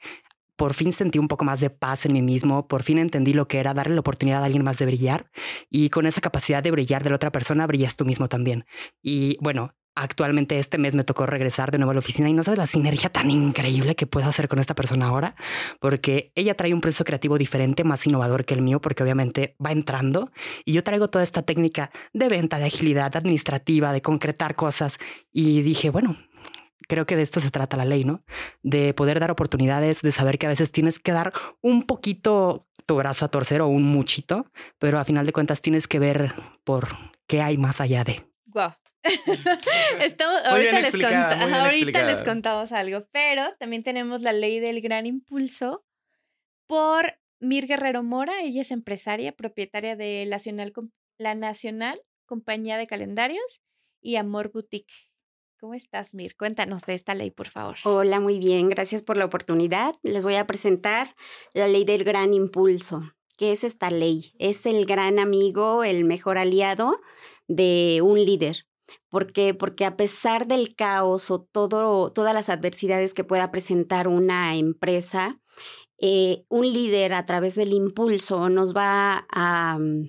por 0.54 0.74
fin 0.74 0.92
sentí 0.92 1.18
un 1.18 1.26
poco 1.26 1.44
más 1.44 1.58
de 1.58 1.68
paz 1.68 2.06
en 2.06 2.12
mí 2.12 2.22
mismo, 2.22 2.68
por 2.68 2.84
fin 2.84 2.98
entendí 2.98 3.32
lo 3.32 3.48
que 3.48 3.58
era 3.58 3.74
darle 3.74 3.94
la 3.94 4.00
oportunidad 4.00 4.42
a 4.42 4.44
alguien 4.44 4.62
más 4.62 4.78
de 4.78 4.86
brillar 4.86 5.28
y 5.68 5.90
con 5.90 6.06
esa 6.06 6.20
capacidad 6.20 6.62
de 6.62 6.70
brillar 6.70 7.02
de 7.02 7.10
la 7.10 7.16
otra 7.16 7.32
persona 7.32 7.66
brillas 7.66 7.96
tú 7.96 8.04
mismo 8.04 8.28
también. 8.28 8.64
Y 9.02 9.36
bueno, 9.40 9.74
actualmente 10.00 10.58
este 10.58 10.78
mes 10.78 10.94
me 10.94 11.04
tocó 11.04 11.26
regresar 11.26 11.70
de 11.70 11.78
nuevo 11.78 11.90
a 11.90 11.94
la 11.94 12.00
oficina 12.00 12.28
y 12.28 12.32
no 12.32 12.42
sabes 12.42 12.58
la 12.58 12.66
sinergia 12.66 13.10
tan 13.10 13.30
increíble 13.30 13.94
que 13.94 14.06
puedo 14.06 14.28
hacer 14.28 14.48
con 14.48 14.58
esta 14.58 14.74
persona 14.74 15.06
ahora, 15.06 15.36
porque 15.78 16.32
ella 16.34 16.56
trae 16.56 16.72
un 16.72 16.80
proceso 16.80 17.04
creativo 17.04 17.38
diferente, 17.38 17.84
más 17.84 18.06
innovador 18.06 18.44
que 18.44 18.54
el 18.54 18.62
mío, 18.62 18.80
porque 18.80 19.02
obviamente 19.02 19.56
va 19.64 19.72
entrando 19.72 20.30
y 20.64 20.72
yo 20.72 20.82
traigo 20.82 21.10
toda 21.10 21.22
esta 21.22 21.42
técnica 21.42 21.90
de 22.12 22.28
venta, 22.28 22.58
de 22.58 22.64
agilidad 22.64 23.14
administrativa, 23.14 23.92
de 23.92 24.00
concretar 24.00 24.54
cosas 24.54 24.98
y 25.32 25.60
dije, 25.62 25.90
bueno, 25.90 26.16
creo 26.88 27.06
que 27.06 27.16
de 27.16 27.22
esto 27.22 27.40
se 27.40 27.50
trata 27.50 27.76
la 27.76 27.84
ley, 27.84 28.04
¿no? 28.04 28.24
De 28.62 28.94
poder 28.94 29.20
dar 29.20 29.30
oportunidades, 29.30 30.00
de 30.00 30.12
saber 30.12 30.38
que 30.38 30.46
a 30.46 30.50
veces 30.50 30.72
tienes 30.72 30.98
que 30.98 31.12
dar 31.12 31.32
un 31.60 31.84
poquito 31.84 32.60
tu 32.86 32.96
brazo 32.96 33.26
a 33.26 33.28
torcer 33.28 33.60
o 33.60 33.68
un 33.68 33.84
muchito, 33.84 34.46
pero 34.78 34.98
a 34.98 35.04
final 35.04 35.26
de 35.26 35.32
cuentas 35.32 35.60
tienes 35.60 35.86
que 35.86 35.98
ver 35.98 36.34
por 36.64 36.88
qué 37.26 37.42
hay 37.42 37.58
más 37.58 37.80
allá 37.80 38.02
de. 38.02 38.26
Wow. 38.46 38.72
Estamos, 40.00 40.44
ahorita, 40.44 40.80
les, 40.80 40.94
ahorita 40.94 42.02
les 42.04 42.22
contamos 42.22 42.72
algo, 42.72 43.06
pero 43.12 43.42
también 43.58 43.82
tenemos 43.82 44.20
la 44.22 44.32
ley 44.32 44.60
del 44.60 44.80
gran 44.80 45.06
impulso 45.06 45.84
por 46.66 47.18
Mir 47.40 47.66
Guerrero 47.66 48.02
Mora. 48.02 48.42
Ella 48.42 48.62
es 48.62 48.70
empresaria, 48.70 49.32
propietaria 49.32 49.96
de 49.96 50.24
la 50.26 50.36
Nacional, 50.36 50.72
la 51.18 51.34
Nacional 51.34 52.02
Compañía 52.26 52.76
de 52.76 52.86
Calendarios 52.86 53.60
y 54.00 54.16
Amor 54.16 54.52
Boutique. 54.52 55.10
¿Cómo 55.58 55.74
estás, 55.74 56.14
Mir? 56.14 56.36
Cuéntanos 56.36 56.82
de 56.82 56.94
esta 56.94 57.14
ley, 57.14 57.30
por 57.30 57.48
favor. 57.48 57.76
Hola, 57.84 58.18
muy 58.18 58.38
bien. 58.38 58.70
Gracias 58.70 59.02
por 59.02 59.18
la 59.18 59.26
oportunidad. 59.26 59.94
Les 60.02 60.24
voy 60.24 60.36
a 60.36 60.46
presentar 60.46 61.14
la 61.52 61.68
ley 61.68 61.84
del 61.84 62.04
gran 62.04 62.32
impulso. 62.32 63.02
¿Qué 63.36 63.52
es 63.52 63.64
esta 63.64 63.90
ley? 63.90 64.32
Es 64.38 64.64
el 64.64 64.86
gran 64.86 65.18
amigo, 65.18 65.84
el 65.84 66.04
mejor 66.04 66.38
aliado 66.38 67.00
de 67.46 68.00
un 68.02 68.24
líder. 68.24 68.66
¿Por 69.08 69.32
qué? 69.32 69.54
Porque 69.54 69.84
a 69.84 69.96
pesar 69.96 70.46
del 70.46 70.74
caos 70.74 71.30
o 71.30 71.42
todo, 71.42 72.12
todas 72.12 72.34
las 72.34 72.48
adversidades 72.48 73.14
que 73.14 73.24
pueda 73.24 73.50
presentar 73.50 74.08
una 74.08 74.56
empresa, 74.56 75.40
eh, 75.98 76.44
un 76.48 76.72
líder 76.72 77.12
a 77.12 77.26
través 77.26 77.54
del 77.54 77.72
impulso 77.74 78.48
nos 78.48 78.74
va 78.74 79.26
a, 79.30 79.78
mm, 79.78 80.08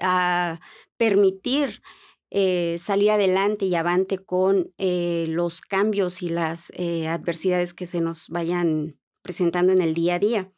a 0.00 0.60
permitir 0.98 1.82
eh, 2.30 2.76
salir 2.78 3.10
adelante 3.10 3.66
y 3.66 3.74
avante 3.74 4.18
con 4.18 4.72
eh, 4.78 5.26
los 5.28 5.60
cambios 5.60 6.22
y 6.22 6.28
las 6.28 6.70
adversidades 6.70 7.74
que 7.74 7.86
se 7.86 8.00
nos 8.00 8.28
vayan 8.28 8.98
presentando 9.22 9.72
en 9.72 9.82
el 9.82 9.94
día 9.94 10.14
a 10.14 10.18
día. 10.18 10.52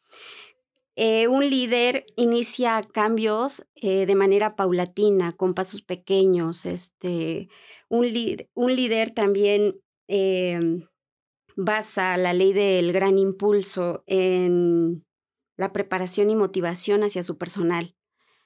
Un 0.96 1.48
líder 1.48 2.06
inicia 2.16 2.80
cambios 2.82 3.66
de 3.80 4.14
manera 4.14 4.56
paulatina, 4.56 5.32
con 5.32 5.54
pasos 5.54 5.82
pequeños. 5.82 6.66
Este, 6.66 7.48
un, 7.88 8.06
un 8.54 8.76
líder 8.76 9.10
también 9.10 9.80
em, 10.08 10.86
basa 11.56 12.16
la 12.16 12.32
ley 12.32 12.52
del 12.52 12.92
gran 12.92 13.18
impulso 13.18 14.04
en 14.06 15.04
la 15.56 15.72
preparación 15.72 16.30
y 16.30 16.36
motivación 16.36 17.02
hacia 17.02 17.22
su 17.22 17.38
personal 17.38 17.96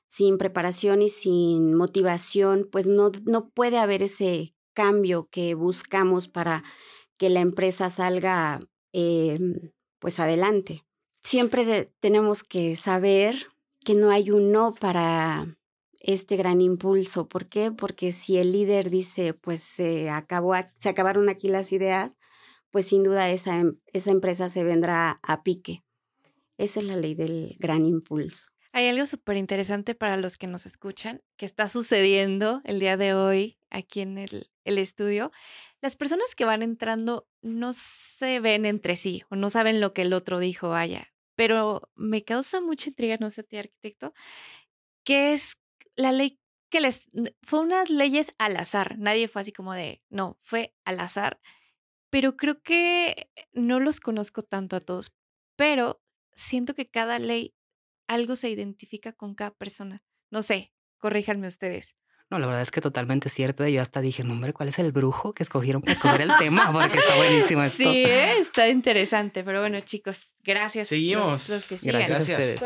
sin 0.08 0.38
preparación 0.38 1.02
y 1.02 1.11
sin 1.11 1.76
motivación, 1.76 2.66
pues 2.72 2.88
no, 2.88 3.12
no 3.26 3.50
puede 3.50 3.78
haber 3.78 4.02
ese 4.02 4.54
cambio 4.74 5.28
que 5.30 5.54
buscamos 5.54 6.28
para 6.28 6.64
que 7.18 7.28
la 7.28 7.40
empresa 7.40 7.90
salga 7.90 8.58
em, 8.92 9.72
pues 9.98 10.18
adelante. 10.18 10.88
Siempre 11.22 11.90
tenemos 12.00 12.42
que 12.42 12.76
saber 12.76 13.48
que 13.85 13.94
no 13.94 14.11
hay 14.11 14.31
un 14.31 14.52
no 14.52 14.74
para 14.74 15.59
este 16.00 16.37
gran 16.37 16.61
impulso. 16.61 17.28
¿Por 17.28 17.46
qué? 17.48 17.70
Porque 17.70 18.12
si 18.12 18.38
el 18.38 18.52
líder 18.52 18.90
dice, 18.90 19.35
pues 19.35 19.62
se, 19.62 20.11
acabó, 20.11 20.54
se 20.78 20.88
acabaron 20.88 21.28
aquí 21.28 21.48
las 21.48 21.72
ideas, 21.72 22.18
pues 22.70 22.87
sin 22.87 23.02
duda 23.02 23.31
esa, 23.31 23.59
em, 23.59 23.78
esa 23.92 24.11
empresa 24.11 24.48
se 24.48 24.64
vendrá 24.64 25.18
a 25.22 25.42
pique. 25.42 25.85
Esa 26.57 26.81
es 26.81 26.87
la 26.87 26.96
ley 26.96 27.14
del 27.14 27.57
gran 27.59 27.85
impulso. 27.87 28.50
Hay 28.72 28.87
algo 28.88 29.07
súper 29.07 29.37
interesante 29.37 29.94
para 29.94 30.16
los 30.16 30.37
que 30.37 30.46
nos 30.46 30.66
escuchan 30.66 31.22
que 31.37 31.46
está 31.46 31.68
sucediendo 31.68 32.61
el 32.64 32.81
día 32.81 32.96
de 32.96 33.14
hoy 33.14 33.59
aquí 33.70 34.00
en 34.00 34.18
el, 34.18 34.50
el, 34.68 34.78
estudio. 34.78 35.31
Las 35.81 35.96
personas 35.96 36.35
que 36.35 36.44
van 36.44 36.62
entrando 36.62 37.28
no 37.42 37.72
se 37.72 38.40
ven 38.40 38.66
entre 38.66 38.96
sí 38.96 39.22
o 39.31 39.37
no 39.37 39.50
saben 39.50 39.81
lo 39.81 39.92
que 39.92 40.02
el 40.02 40.12
otro 40.12 40.38
dijo, 40.38 40.68
vaya, 40.70 41.12
pero 41.37 41.90
me 41.94 42.24
causa 42.24 42.61
mucha 42.61 42.90
intriga, 42.90 43.16
no 43.20 43.31
sé, 43.31 43.42
ti 43.44 43.57
arquitecto, 43.57 44.12
que 45.04 45.33
es 45.33 45.57
la 45.96 46.12
ley 46.12 46.40
que 46.70 46.81
les 46.81 47.11
fue 47.42 47.61
unas 47.61 47.90
leyes 47.90 48.35
al 48.38 48.57
azar. 48.57 48.98
Nadie 48.98 49.28
fue 49.28 49.42
así 49.42 49.52
como 49.52 49.72
de, 49.72 50.02
no, 50.11 50.38
fue 50.42 50.74
al 50.85 51.00
azar. 51.00 51.40
Pero 52.11 52.37
creo 52.37 52.62
que 52.62 53.31
no 53.52 53.81
los 53.81 54.00
conozco 54.00 54.42
tanto 54.42 54.76
a 54.76 54.81
todos, 54.81 55.14
pero 55.57 56.02
siento 56.35 56.74
que 56.74 56.90
cada 56.90 57.18
ley 57.18 57.54
algo 58.07 58.37
se 58.37 58.50
identifica 58.50 59.12
con 59.12 59.35
cada 59.35 59.52
persona. 59.52 60.02
No 60.31 60.42
sé, 60.42 60.72
corríjanme 60.98 61.48
ustedes. 61.48 61.96
No, 62.30 62.38
la 62.38 62.46
verdad 62.46 62.62
es 62.62 62.70
que 62.70 62.82
totalmente 62.82 63.30
cierto. 63.30 63.66
Yo 63.66 63.80
hasta 63.80 64.02
dije, 64.02 64.22
no, 64.22 64.34
hombre, 64.34 64.52
¿cuál 64.52 64.68
es 64.68 64.78
el 64.78 64.92
brujo 64.92 65.32
que 65.32 65.42
escogieron 65.42 65.80
para 65.80 65.94
escoger 65.94 66.20
el 66.20 66.30
tema? 66.38 66.70
Porque 66.72 66.98
está 66.98 67.16
buenísimo 67.16 67.62
esto. 67.62 67.82
Sí, 67.82 68.04
¿eh? 68.04 68.38
está 68.38 68.68
interesante. 68.68 69.42
Pero 69.44 69.60
bueno, 69.60 69.80
chicos, 69.80 70.20
gracias. 70.42 70.88
Seguimos. 70.88 71.48
Los, 71.48 71.66
que 71.66 71.78
gracias 71.82 72.28
a 72.28 72.32
ustedes. 72.32 72.60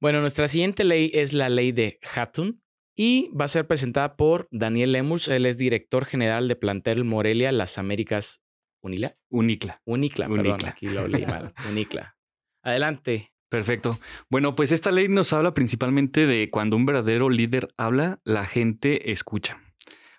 Bueno, 0.00 0.22
nuestra 0.22 0.48
siguiente 0.48 0.84
ley 0.84 1.10
es 1.12 1.34
la 1.34 1.50
ley 1.50 1.72
de 1.72 1.98
Hatton 2.14 2.62
y 2.96 3.30
va 3.38 3.44
a 3.44 3.48
ser 3.48 3.66
presentada 3.66 4.16
por 4.16 4.48
Daniel 4.50 4.92
Lemus. 4.92 5.28
Él 5.28 5.44
es 5.44 5.58
director 5.58 6.06
general 6.06 6.48
de 6.48 6.56
Plantel 6.56 7.04
Morelia, 7.04 7.52
Las 7.52 7.76
Américas 7.76 8.42
Unila. 8.80 9.16
Unicla. 9.28 9.82
Unicla, 9.84 10.28
Unicla. 10.28 10.56
perdón, 10.56 10.68
aquí 10.68 10.88
lo 10.88 11.06
leí 11.06 11.26
mal. 11.26 11.52
Unicla. 11.68 12.16
Adelante. 12.62 13.32
Perfecto. 13.48 13.98
Bueno, 14.28 14.54
pues 14.54 14.72
esta 14.72 14.90
ley 14.90 15.08
nos 15.08 15.32
habla 15.32 15.54
principalmente 15.54 16.26
de 16.26 16.50
cuando 16.50 16.76
un 16.76 16.84
verdadero 16.84 17.30
líder 17.30 17.68
habla, 17.76 18.20
la 18.24 18.44
gente 18.44 19.10
escucha. 19.10 19.62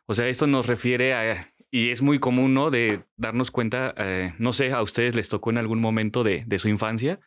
O 0.08 0.16
sea, 0.16 0.28
esto 0.28 0.48
nos 0.48 0.66
refiere 0.66 1.14
a, 1.14 1.54
y 1.70 1.90
es 1.90 2.02
muy 2.02 2.20
común, 2.20 2.56
¿no? 2.56 2.72
De 2.72 3.04
darnos 3.18 3.52
cuenta, 3.52 3.94
eh, 3.98 4.34
no 4.40 4.54
sé, 4.54 4.72
a 4.72 4.82
ustedes 4.82 5.16
les 5.16 5.30
tocó 5.30 5.52
en 5.52 5.60
algún 5.60 5.80
momento 5.80 6.24
de, 6.24 6.44
de 6.48 6.60
su 6.60 6.70
infancia, 6.70 7.20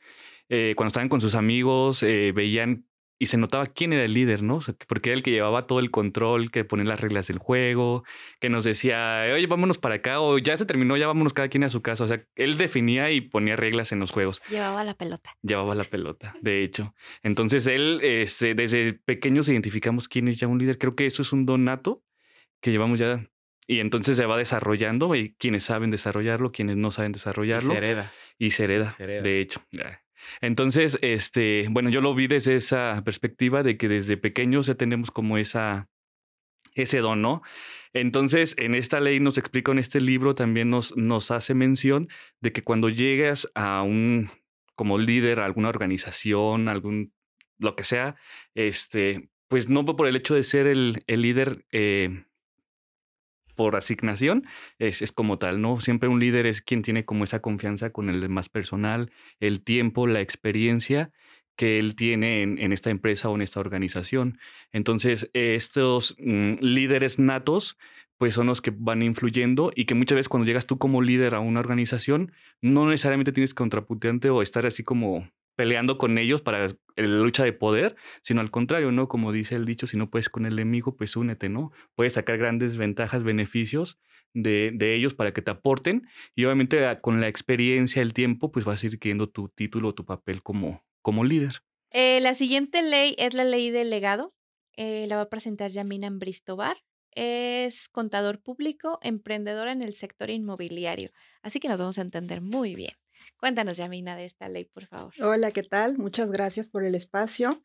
eh, 0.48 0.74
cuando 0.76 0.88
estaban 0.88 1.08
con 1.08 1.20
sus 1.20 1.34
amigos, 1.34 2.02
eh, 2.02 2.32
veían 2.34 2.84
y 3.22 3.26
se 3.26 3.36
notaba 3.36 3.68
quién 3.68 3.92
era 3.92 4.04
el 4.04 4.14
líder, 4.14 4.42
¿no? 4.42 4.58
porque 4.88 5.10
era 5.10 5.16
el 5.16 5.22
que 5.22 5.30
llevaba 5.30 5.68
todo 5.68 5.78
el 5.78 5.92
control, 5.92 6.50
que 6.50 6.64
ponía 6.64 6.86
las 6.86 6.98
reglas 6.98 7.28
del 7.28 7.38
juego, 7.38 8.02
que 8.40 8.48
nos 8.48 8.64
decía, 8.64 9.22
oye, 9.32 9.46
vámonos 9.46 9.78
para 9.78 9.94
acá, 9.94 10.20
o 10.20 10.38
ya 10.38 10.56
se 10.56 10.66
terminó, 10.66 10.96
ya 10.96 11.06
vámonos 11.06 11.32
cada 11.32 11.46
quien 11.46 11.62
a 11.62 11.70
su 11.70 11.82
casa. 11.82 12.02
O 12.02 12.08
sea, 12.08 12.26
él 12.34 12.58
definía 12.58 13.12
y 13.12 13.20
ponía 13.20 13.54
reglas 13.54 13.92
en 13.92 14.00
los 14.00 14.10
juegos. 14.10 14.42
Llevaba 14.50 14.82
la 14.82 14.94
pelota. 14.94 15.36
Llevaba 15.40 15.76
la 15.76 15.84
pelota, 15.84 16.34
de 16.40 16.64
hecho. 16.64 16.96
Entonces, 17.22 17.68
él, 17.68 18.00
este, 18.02 18.56
desde 18.56 18.94
pequeños 18.94 19.48
identificamos 19.48 20.08
quién 20.08 20.26
es 20.26 20.40
ya 20.40 20.48
un 20.48 20.58
líder. 20.58 20.78
Creo 20.78 20.96
que 20.96 21.06
eso 21.06 21.22
es 21.22 21.32
un 21.32 21.46
donato 21.46 22.02
que 22.60 22.72
llevamos 22.72 22.98
ya. 22.98 23.24
Y 23.68 23.78
entonces 23.78 24.16
se 24.16 24.26
va 24.26 24.36
desarrollando, 24.36 25.14
y 25.14 25.36
quienes 25.38 25.62
saben 25.62 25.92
desarrollarlo, 25.92 26.50
quienes 26.50 26.76
no 26.76 26.90
saben 26.90 27.12
desarrollarlo. 27.12 27.72
Y 27.72 27.76
se 27.76 27.78
hereda. 27.78 28.12
Y 28.36 28.50
se 28.50 28.64
hereda, 28.64 28.96
de 28.98 29.40
hecho. 29.40 29.60
Entonces, 30.40 30.98
este, 31.02 31.66
bueno, 31.70 31.90
yo 31.90 32.00
lo 32.00 32.14
vi 32.14 32.26
desde 32.26 32.56
esa 32.56 33.02
perspectiva 33.04 33.62
de 33.62 33.76
que 33.76 33.88
desde 33.88 34.16
pequeños 34.16 34.66
ya 34.66 34.74
tenemos 34.74 35.10
como 35.10 35.38
esa, 35.38 35.88
ese 36.74 36.98
don, 36.98 37.22
¿no? 37.22 37.42
Entonces, 37.92 38.54
en 38.58 38.74
esta 38.74 39.00
ley 39.00 39.20
nos 39.20 39.38
explica, 39.38 39.72
en 39.72 39.78
este 39.78 40.00
libro 40.00 40.34
también 40.34 40.70
nos, 40.70 40.96
nos 40.96 41.30
hace 41.30 41.54
mención 41.54 42.08
de 42.40 42.52
que 42.52 42.64
cuando 42.64 42.88
llegas 42.88 43.50
a 43.54 43.82
un, 43.82 44.30
como 44.74 44.98
líder, 44.98 45.40
a 45.40 45.44
alguna 45.44 45.68
organización, 45.68 46.68
algún, 46.68 47.12
lo 47.58 47.76
que 47.76 47.84
sea, 47.84 48.16
este, 48.54 49.30
pues 49.48 49.68
no 49.68 49.84
por 49.84 50.06
el 50.06 50.16
hecho 50.16 50.34
de 50.34 50.44
ser 50.44 50.66
el, 50.66 51.04
el 51.06 51.22
líder, 51.22 51.66
eh, 51.72 52.24
por 53.54 53.76
asignación 53.76 54.46
es, 54.78 55.02
es, 55.02 55.12
como 55.12 55.38
tal, 55.38 55.60
¿no? 55.60 55.80
Siempre 55.80 56.08
un 56.08 56.20
líder 56.20 56.46
es 56.46 56.62
quien 56.62 56.82
tiene 56.82 57.04
como 57.04 57.24
esa 57.24 57.40
confianza 57.40 57.90
con 57.90 58.08
el 58.08 58.28
más 58.28 58.48
personal, 58.48 59.10
el 59.40 59.62
tiempo, 59.62 60.06
la 60.06 60.20
experiencia 60.20 61.12
que 61.56 61.78
él 61.78 61.94
tiene 61.96 62.42
en, 62.42 62.58
en 62.58 62.72
esta 62.72 62.90
empresa 62.90 63.28
o 63.28 63.34
en 63.34 63.42
esta 63.42 63.60
organización. 63.60 64.38
Entonces, 64.72 65.30
estos 65.34 66.16
mm, 66.18 66.54
líderes 66.60 67.18
natos, 67.18 67.76
pues 68.18 68.34
son 68.34 68.46
los 68.46 68.60
que 68.60 68.72
van 68.74 69.02
influyendo 69.02 69.72
y 69.74 69.84
que 69.84 69.94
muchas 69.94 70.16
veces 70.16 70.28
cuando 70.28 70.46
llegas 70.46 70.66
tú 70.66 70.78
como 70.78 71.02
líder 71.02 71.34
a 71.34 71.40
una 71.40 71.60
organización, 71.60 72.32
no 72.60 72.88
necesariamente 72.88 73.32
tienes 73.32 73.54
contraputante 73.54 74.30
o 74.30 74.42
estar 74.42 74.64
así 74.66 74.82
como 74.84 75.28
peleando 75.56 75.98
con 75.98 76.18
ellos 76.18 76.40
para 76.40 76.68
la 76.96 77.06
lucha 77.06 77.44
de 77.44 77.52
poder, 77.52 77.96
sino 78.22 78.40
al 78.40 78.50
contrario, 78.50 78.92
¿no? 78.92 79.08
Como 79.08 79.32
dice 79.32 79.54
el 79.56 79.64
dicho, 79.64 79.86
si 79.86 79.96
no 79.96 80.10
puedes 80.10 80.28
con 80.28 80.46
el 80.46 80.54
enemigo, 80.54 80.96
pues 80.96 81.16
únete, 81.16 81.48
¿no? 81.48 81.72
Puedes 81.94 82.14
sacar 82.14 82.38
grandes 82.38 82.76
ventajas, 82.76 83.22
beneficios 83.22 83.98
de, 84.34 84.70
de 84.74 84.94
ellos 84.94 85.14
para 85.14 85.32
que 85.32 85.42
te 85.42 85.50
aporten 85.50 86.08
y 86.34 86.44
obviamente 86.44 86.86
ah, 86.86 87.00
con 87.00 87.20
la 87.20 87.28
experiencia, 87.28 88.02
el 88.02 88.14
tiempo, 88.14 88.50
pues 88.52 88.64
vas 88.64 88.82
a 88.82 88.86
ir 88.86 88.98
queriendo 88.98 89.28
tu 89.28 89.48
título, 89.48 89.94
tu 89.94 90.04
papel 90.04 90.42
como, 90.42 90.84
como 91.02 91.24
líder. 91.24 91.62
Eh, 91.90 92.20
la 92.20 92.34
siguiente 92.34 92.82
ley 92.82 93.14
es 93.18 93.34
la 93.34 93.44
ley 93.44 93.70
del 93.70 93.90
legado. 93.90 94.34
Eh, 94.76 95.06
la 95.06 95.16
va 95.16 95.22
a 95.22 95.28
presentar 95.28 95.70
Yamina 95.70 96.08
Bristobar. 96.10 96.78
es 97.14 97.88
contador 97.90 98.40
público, 98.42 98.98
emprendedor 99.02 99.68
en 99.68 99.82
el 99.82 99.94
sector 99.94 100.30
inmobiliario. 100.30 101.10
Así 101.42 101.60
que 101.60 101.68
nos 101.68 101.78
vamos 101.78 101.98
a 101.98 102.02
entender 102.02 102.40
muy 102.40 102.74
bien. 102.74 102.92
Cuéntanos, 103.42 103.76
Yamina, 103.76 104.16
de 104.16 104.24
esta 104.24 104.48
ley, 104.48 104.66
por 104.66 104.86
favor. 104.86 105.12
Hola, 105.20 105.50
¿qué 105.50 105.64
tal? 105.64 105.98
Muchas 105.98 106.30
gracias 106.30 106.68
por 106.68 106.84
el 106.84 106.94
espacio. 106.94 107.64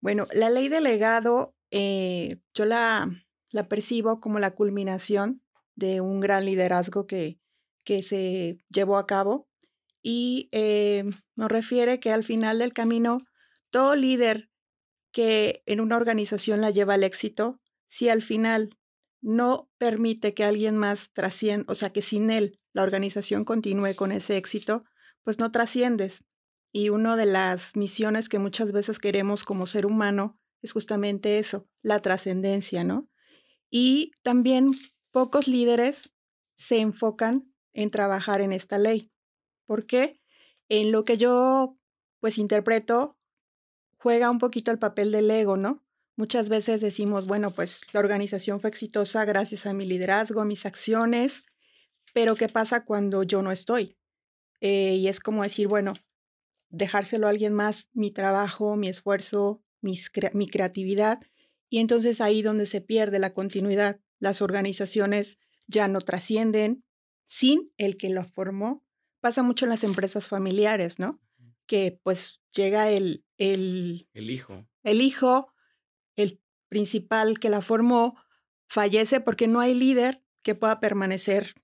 Bueno, 0.00 0.26
la 0.32 0.48
ley 0.48 0.68
de 0.68 0.80
legado, 0.80 1.54
eh, 1.70 2.38
yo 2.54 2.64
la, 2.64 3.10
la 3.50 3.68
percibo 3.68 4.20
como 4.20 4.38
la 4.38 4.54
culminación 4.54 5.42
de 5.74 6.00
un 6.00 6.20
gran 6.20 6.46
liderazgo 6.46 7.06
que, 7.06 7.38
que 7.84 8.02
se 8.02 8.64
llevó 8.70 8.96
a 8.96 9.06
cabo 9.06 9.50
y 10.02 10.48
eh, 10.50 11.04
nos 11.36 11.52
refiere 11.52 12.00
que 12.00 12.10
al 12.10 12.24
final 12.24 12.60
del 12.60 12.72
camino, 12.72 13.26
todo 13.68 13.96
líder 13.96 14.48
que 15.12 15.62
en 15.66 15.82
una 15.82 15.98
organización 15.98 16.62
la 16.62 16.70
lleva 16.70 16.94
al 16.94 17.04
éxito, 17.04 17.60
si 17.86 18.08
al 18.08 18.22
final 18.22 18.78
no 19.20 19.68
permite 19.76 20.32
que 20.32 20.44
alguien 20.44 20.78
más 20.78 21.10
trascienda, 21.12 21.70
o 21.70 21.74
sea, 21.74 21.90
que 21.90 22.00
sin 22.00 22.30
él 22.30 22.58
la 22.72 22.82
organización 22.82 23.44
continúe 23.44 23.94
con 23.94 24.10
ese 24.10 24.38
éxito, 24.38 24.84
pues 25.28 25.38
no 25.38 25.52
trasciendes. 25.52 26.24
Y 26.72 26.88
una 26.88 27.14
de 27.14 27.26
las 27.26 27.76
misiones 27.76 28.30
que 28.30 28.38
muchas 28.38 28.72
veces 28.72 28.98
queremos 28.98 29.44
como 29.44 29.66
ser 29.66 29.84
humano 29.84 30.40
es 30.62 30.72
justamente 30.72 31.38
eso, 31.38 31.68
la 31.82 32.00
trascendencia, 32.00 32.82
¿no? 32.82 33.10
Y 33.70 34.12
también 34.22 34.70
pocos 35.10 35.46
líderes 35.46 36.14
se 36.56 36.78
enfocan 36.78 37.52
en 37.74 37.90
trabajar 37.90 38.40
en 38.40 38.54
esta 38.54 38.78
ley. 38.78 39.12
¿Por 39.66 39.84
qué? 39.84 40.18
En 40.70 40.92
lo 40.92 41.04
que 41.04 41.18
yo 41.18 41.76
pues 42.20 42.38
interpreto 42.38 43.18
juega 43.98 44.30
un 44.30 44.38
poquito 44.38 44.70
el 44.70 44.78
papel 44.78 45.12
del 45.12 45.30
ego, 45.30 45.58
¿no? 45.58 45.84
Muchas 46.16 46.48
veces 46.48 46.80
decimos, 46.80 47.26
bueno, 47.26 47.50
pues 47.50 47.82
la 47.92 48.00
organización 48.00 48.60
fue 48.60 48.70
exitosa 48.70 49.26
gracias 49.26 49.66
a 49.66 49.74
mi 49.74 49.84
liderazgo, 49.84 50.40
a 50.40 50.46
mis 50.46 50.64
acciones, 50.64 51.42
pero 52.14 52.34
¿qué 52.34 52.48
pasa 52.48 52.86
cuando 52.86 53.24
yo 53.24 53.42
no 53.42 53.52
estoy? 53.52 53.97
Eh, 54.60 54.96
y 54.96 55.08
es 55.08 55.20
como 55.20 55.42
decir, 55.42 55.68
bueno, 55.68 55.94
dejárselo 56.70 57.26
a 57.26 57.30
alguien 57.30 57.54
más, 57.54 57.88
mi 57.92 58.10
trabajo, 58.10 58.76
mi 58.76 58.88
esfuerzo, 58.88 59.62
mi 59.80 60.48
creatividad, 60.48 61.20
y 61.70 61.78
entonces 61.78 62.20
ahí 62.20 62.42
donde 62.42 62.66
se 62.66 62.80
pierde 62.80 63.18
la 63.18 63.34
continuidad, 63.34 64.00
las 64.18 64.42
organizaciones 64.42 65.38
ya 65.66 65.86
no 65.88 66.00
trascienden 66.00 66.84
sin 67.26 67.72
el 67.76 67.96
que 67.96 68.08
lo 68.08 68.24
formó. 68.24 68.84
Pasa 69.20 69.42
mucho 69.42 69.66
en 69.66 69.70
las 69.70 69.84
empresas 69.84 70.26
familiares, 70.26 70.98
¿no? 70.98 71.20
Que 71.66 72.00
pues 72.02 72.42
llega 72.52 72.90
el, 72.90 73.24
el, 73.36 74.08
el 74.14 74.30
hijo. 74.30 74.66
El 74.82 75.00
hijo, 75.02 75.52
el 76.16 76.40
principal 76.68 77.38
que 77.38 77.50
la 77.50 77.60
formó, 77.60 78.16
fallece 78.68 79.20
porque 79.20 79.46
no 79.46 79.60
hay 79.60 79.74
líder 79.74 80.24
que 80.42 80.54
pueda 80.54 80.80
permanecer 80.80 81.54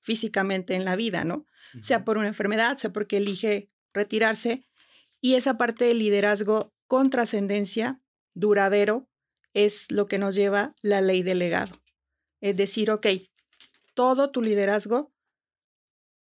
físicamente 0.00 0.74
en 0.74 0.84
la 0.84 0.96
vida, 0.96 1.24
¿no? 1.24 1.46
Sea 1.82 2.04
por 2.04 2.18
una 2.18 2.28
enfermedad, 2.28 2.78
sea 2.78 2.92
porque 2.92 3.18
elige 3.18 3.70
retirarse. 3.92 4.66
Y 5.20 5.34
esa 5.34 5.58
parte 5.58 5.84
del 5.84 5.98
liderazgo 5.98 6.72
con 6.86 7.10
trascendencia, 7.10 8.00
duradero, 8.34 9.08
es 9.54 9.90
lo 9.90 10.06
que 10.06 10.18
nos 10.18 10.34
lleva 10.34 10.74
la 10.82 11.00
ley 11.00 11.22
del 11.22 11.40
legado. 11.40 11.80
Es 12.40 12.56
decir, 12.56 12.90
ok, 12.90 13.06
todo 13.94 14.30
tu 14.30 14.42
liderazgo 14.42 15.12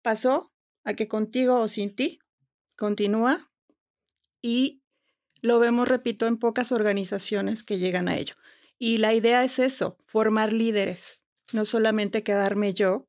pasó 0.02 0.52
a 0.84 0.94
que 0.94 1.08
contigo 1.08 1.60
o 1.60 1.68
sin 1.68 1.94
ti 1.94 2.18
continúa 2.76 3.50
y 4.40 4.82
lo 5.40 5.58
vemos, 5.58 5.88
repito, 5.88 6.26
en 6.26 6.38
pocas 6.38 6.72
organizaciones 6.72 7.62
que 7.62 7.78
llegan 7.78 8.08
a 8.08 8.16
ello. 8.16 8.34
Y 8.78 8.98
la 8.98 9.14
idea 9.14 9.44
es 9.44 9.58
eso, 9.58 9.98
formar 10.06 10.52
líderes, 10.52 11.24
no 11.52 11.64
solamente 11.64 12.22
quedarme 12.22 12.72
yo 12.74 13.08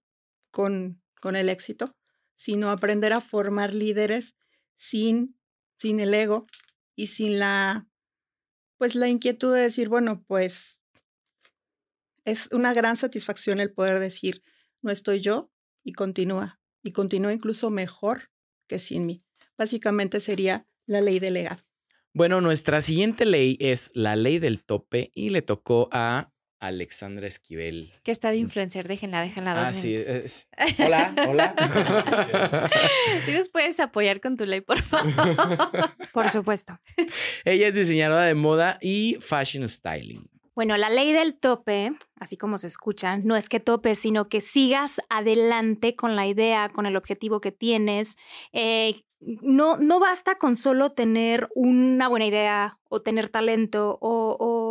con, 0.51 1.01
con 1.21 1.36
el 1.36 1.49
éxito, 1.49 1.95
sino 2.39 2.69
aprender 2.69 3.12
a 3.12 3.19
formar 3.19 3.75
líderes 3.75 4.34
sin, 4.78 5.38
sin 5.78 5.99
el 5.99 6.13
ego 6.13 6.47
y 6.95 7.08
sin 7.08 7.38
la, 7.38 7.89
pues 8.78 8.95
la 8.95 9.10
inquietud 9.10 9.54
de 9.54 9.60
decir, 9.60 9.89
bueno, 9.89 10.23
pues 10.25 10.80
es 12.23 12.47
una 12.54 12.73
gran 12.73 12.95
satisfacción 12.95 13.60
el 13.60 13.73
poder 13.73 13.99
decir, 13.99 14.41
no 14.82 14.89
estoy 14.89 15.19
yo 15.19 15.52
y 15.84 15.91
continúa, 15.91 16.62
y 16.82 16.93
continúa 16.93 17.34
incluso 17.34 17.71
mejor 17.71 18.32
que 18.67 18.80
sin 18.80 19.06
mí. 19.06 19.21
Básicamente 19.58 20.21
sería 20.21 20.65
la 20.86 21.02
ley 21.02 21.19
del 21.19 21.34
legado. 21.34 21.62
Bueno, 22.13 22.39
nuestra 22.39 22.80
siguiente 22.80 23.25
ley 23.25 23.58
es 23.60 23.91
la 23.95 24.15
ley 24.15 24.39
del 24.39 24.63
tope 24.63 25.12
y 25.13 25.32
le 25.32 25.41
tocó 25.41 25.89
a 25.91 26.32
Alexandra 26.59 27.27
Esquivel. 27.27 27.93
Que 28.03 28.11
está 28.11 28.31
de 28.31 28.37
influencer, 28.37 28.87
déjenla, 28.87 29.21
déjenla 29.21 29.53
dos 29.55 29.67
Ah, 29.69 29.73
sí. 29.73 29.95
Hola, 30.85 31.13
hola. 31.27 31.55
¿Tú 33.25 33.31
nos 33.31 33.49
puedes 33.49 33.79
apoyar 33.79 34.21
con 34.21 34.37
tu 34.37 34.45
ley, 34.45 34.61
por 34.61 34.81
favor? 34.81 35.09
Por 36.13 36.29
supuesto. 36.29 36.79
Ella 37.45 37.67
es 37.67 37.75
diseñadora 37.75 38.23
de 38.23 38.33
moda 38.33 38.77
y 38.81 39.17
fashion 39.19 39.67
styling. 39.67 40.27
Bueno, 40.55 40.75
la 40.75 40.89
ley 40.89 41.13
del 41.13 41.35
tope, 41.37 41.93
así 42.19 42.35
como 42.35 42.57
se 42.57 42.67
escucha, 42.67 43.17
no 43.17 43.37
es 43.37 43.47
que 43.47 43.61
topes, 43.61 43.99
sino 43.99 44.27
que 44.27 44.41
sigas 44.41 44.99
adelante 45.09 45.95
con 45.95 46.17
la 46.17 46.27
idea, 46.27 46.67
con 46.67 46.85
el 46.85 46.97
objetivo 46.97 47.39
que 47.39 47.53
tienes. 47.53 48.17
Eh, 48.51 48.95
no, 49.21 49.77
no 49.77 49.99
basta 49.99 50.35
con 50.35 50.55
solo 50.55 50.91
tener 50.91 51.47
una 51.55 52.07
buena 52.07 52.25
idea 52.25 52.79
o 52.89 53.01
tener 53.01 53.29
talento 53.29 53.97
o, 54.01 54.35
o, 54.39 54.68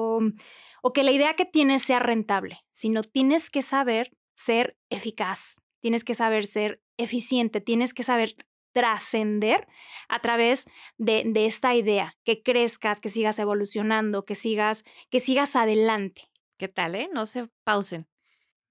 o 0.83 0.93
que 0.93 1.03
la 1.03 1.11
idea 1.11 1.35
que 1.35 1.45
tienes 1.45 1.83
sea 1.83 1.99
rentable, 1.99 2.59
sino 2.73 3.03
tienes 3.03 3.51
que 3.51 3.63
saber 3.63 4.13
ser 4.35 4.77
eficaz, 4.91 5.61
tienes 5.81 6.05
que 6.05 6.15
saber 6.15 6.47
ser 6.47 6.81
eficiente, 6.97 7.61
tienes 7.61 7.95
que 7.95 8.03
saber 8.03 8.37
trascender 8.73 9.67
a 10.09 10.21
través 10.21 10.67
de, 10.99 11.25
de, 11.27 11.47
esta 11.47 11.75
idea, 11.75 12.17
que 12.25 12.43
crezcas, 12.43 13.01
que 13.01 13.09
sigas 13.09 13.39
evolucionando, 13.39 14.25
que 14.25 14.35
sigas, 14.35 14.85
que 15.11 15.21
sigas 15.21 15.57
adelante. 15.57 16.31
¿Qué 16.59 16.69
tal, 16.69 16.95
eh? 16.95 17.09
No 17.13 17.27
se 17.27 17.49
pausen. 17.65 18.07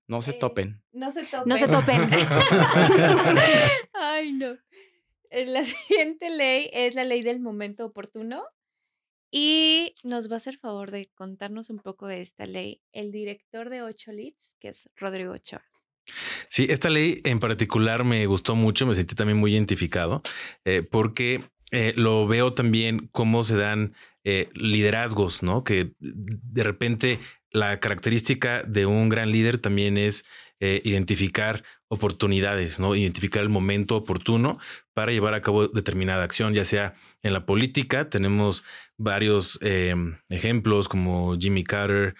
No 0.08 0.22
se 0.22 0.34
topen. 0.34 0.82
No 0.94 1.12
se 1.12 1.26
topen. 1.26 1.50
No 1.50 1.58
se 1.58 1.68
topen. 1.68 2.10
Ay, 3.94 4.32
no. 4.34 4.58
La 5.32 5.64
siguiente 5.66 6.30
ley 6.30 6.70
es 6.74 6.96
la 6.96 7.04
ley 7.04 7.22
del 7.22 7.40
momento 7.40 7.86
oportuno. 7.86 8.44
Y 9.30 9.96
nos 10.04 10.30
va 10.30 10.36
a 10.36 10.38
hacer 10.38 10.58
favor 10.58 10.92
de 10.92 11.10
contarnos 11.13 11.70
un 11.70 11.80
poco 11.80 12.08
de 12.08 12.22
esta 12.22 12.46
ley 12.46 12.82
el 12.94 13.12
director 13.12 13.70
de 13.70 13.82
Ocho 13.82 14.12
Leads, 14.12 14.56
que 14.60 14.70
es 14.70 14.90
Rodrigo 14.96 15.34
Ochoa. 15.34 15.63
Sí, 16.48 16.68
esta 16.70 16.90
ley 16.90 17.20
en 17.26 17.40
particular 17.40 18.04
me 18.04 18.26
gustó 18.28 18.56
mucho, 18.56 18.86
me 18.86 18.96
sentí 18.96 19.16
también 19.16 19.38
muy 19.38 19.54
identificado, 19.54 20.22
eh, 20.66 20.82
porque 20.82 21.50
eh, 21.72 21.94
lo 21.96 22.28
veo 22.28 22.54
también 22.54 23.10
cómo 23.12 23.44
se 23.44 23.58
dan 23.58 23.94
eh, 24.24 24.50
liderazgos, 24.54 25.44
¿no? 25.44 25.63
Que 25.63 25.94
de 26.00 26.63
repente 26.63 27.20
la 27.52 27.80
característica 27.80 28.63
de 28.63 28.86
un 28.86 29.10
gran 29.10 29.32
líder 29.32 29.58
también 29.58 29.98
es 29.98 30.26
identificar 30.60 31.63
oportunidades, 31.89 32.80
¿no? 32.80 32.95
Identificar 32.95 33.43
el 33.43 33.50
momento 33.50 33.95
oportuno 33.95 34.60
para 34.93 35.12
llevar 35.12 35.34
a 35.34 35.41
cabo 35.41 35.67
determinada 35.67 36.23
acción, 36.23 36.54
ya 36.54 36.65
sea 36.65 36.95
en 37.23 37.34
la 37.34 37.45
política, 37.45 38.10
tenemos 38.10 38.63
varios 38.97 39.60
ejemplos 40.30 40.88
como 40.88 41.36
Jimmy 41.38 41.63
Carter, 41.63 42.15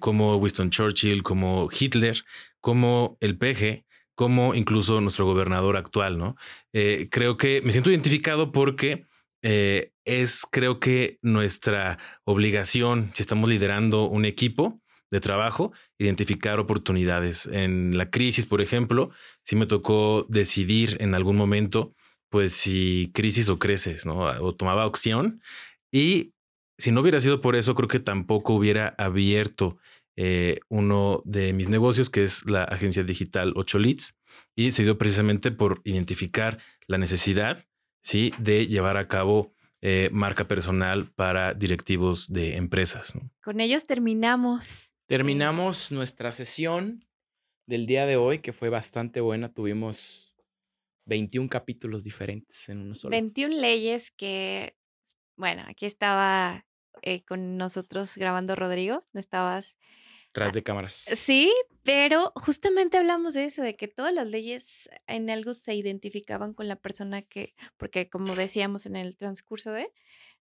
como 0.00 0.36
Winston 0.36 0.70
Churchill, 0.70 1.22
como 1.22 1.68
Hitler, 1.70 2.24
como 2.60 3.16
el 3.20 3.38
PG, 3.38 3.84
como 4.14 4.54
incluso 4.54 5.00
nuestro 5.00 5.26
gobernador 5.26 5.76
actual, 5.76 6.18
¿no? 6.18 6.36
Eh, 6.72 7.08
creo 7.10 7.36
que 7.36 7.60
me 7.62 7.72
siento 7.72 7.90
identificado 7.90 8.52
porque 8.52 9.06
eh, 9.42 9.92
es, 10.04 10.46
creo 10.50 10.80
que 10.80 11.18
nuestra 11.22 11.98
obligación, 12.24 13.10
si 13.14 13.22
estamos 13.22 13.48
liderando 13.48 14.08
un 14.08 14.24
equipo 14.24 14.80
de 15.10 15.20
trabajo, 15.20 15.72
identificar 15.98 16.58
oportunidades. 16.58 17.46
En 17.46 17.96
la 17.96 18.10
crisis, 18.10 18.46
por 18.46 18.60
ejemplo, 18.60 19.10
sí 19.44 19.56
me 19.56 19.66
tocó 19.66 20.26
decidir 20.28 20.96
en 21.00 21.14
algún 21.14 21.36
momento, 21.36 21.94
pues 22.30 22.52
si 22.52 23.10
crisis 23.14 23.48
o 23.48 23.58
creces, 23.58 24.06
¿no? 24.06 24.20
O 24.40 24.54
tomaba 24.54 24.86
opción. 24.86 25.40
Y 25.92 26.32
si 26.78 26.90
no 26.90 27.00
hubiera 27.00 27.20
sido 27.20 27.40
por 27.40 27.56
eso, 27.56 27.74
creo 27.74 27.88
que 27.88 28.00
tampoco 28.00 28.54
hubiera 28.54 28.94
abierto 28.98 29.78
eh, 30.16 30.60
uno 30.68 31.22
de 31.24 31.52
mis 31.52 31.68
negocios, 31.68 32.10
que 32.10 32.24
es 32.24 32.48
la 32.48 32.64
agencia 32.64 33.04
digital 33.04 33.52
8 33.56 33.78
Leads, 33.78 34.18
y 34.56 34.70
se 34.70 34.84
dio 34.84 34.98
precisamente 34.98 35.50
por 35.50 35.80
identificar 35.84 36.58
la 36.86 36.98
necesidad 36.98 37.64
¿sí? 38.02 38.32
de 38.38 38.66
llevar 38.66 38.96
a 38.96 39.08
cabo 39.08 39.52
eh, 39.82 40.08
marca 40.12 40.46
personal 40.46 41.10
para 41.14 41.52
directivos 41.54 42.32
de 42.32 42.56
empresas. 42.56 43.14
Con 43.42 43.60
ellos 43.60 43.86
terminamos. 43.86 44.93
Terminamos 45.06 45.92
nuestra 45.92 46.32
sesión 46.32 47.06
del 47.66 47.86
día 47.86 48.06
de 48.06 48.16
hoy, 48.16 48.38
que 48.40 48.52
fue 48.52 48.68
bastante 48.68 49.20
buena. 49.20 49.52
Tuvimos 49.52 50.36
21 51.06 51.48
capítulos 51.48 52.04
diferentes 52.04 52.68
en 52.68 52.80
uno 52.80 52.94
solo. 52.94 53.10
21 53.10 53.54
leyes 53.54 54.10
que, 54.10 54.76
bueno, 55.36 55.62
aquí 55.66 55.86
estaba 55.86 56.66
eh, 57.02 57.24
con 57.24 57.56
nosotros 57.56 58.16
grabando 58.16 58.54
Rodrigo, 58.54 59.04
estabas 59.14 59.76
Tras 60.34 60.52
de 60.52 60.64
cámaras. 60.64 60.92
Sí, 60.94 61.54
pero 61.84 62.32
justamente 62.34 62.98
hablamos 62.98 63.34
de 63.34 63.44
eso, 63.44 63.62
de 63.62 63.76
que 63.76 63.86
todas 63.86 64.12
las 64.12 64.26
leyes 64.26 64.90
en 65.06 65.30
algo 65.30 65.54
se 65.54 65.76
identificaban 65.76 66.54
con 66.54 66.66
la 66.66 66.74
persona 66.74 67.22
que, 67.22 67.54
porque 67.76 68.10
como 68.10 68.34
decíamos 68.34 68.84
en 68.84 68.96
el 68.96 69.16
transcurso 69.16 69.70
de, 69.70 69.92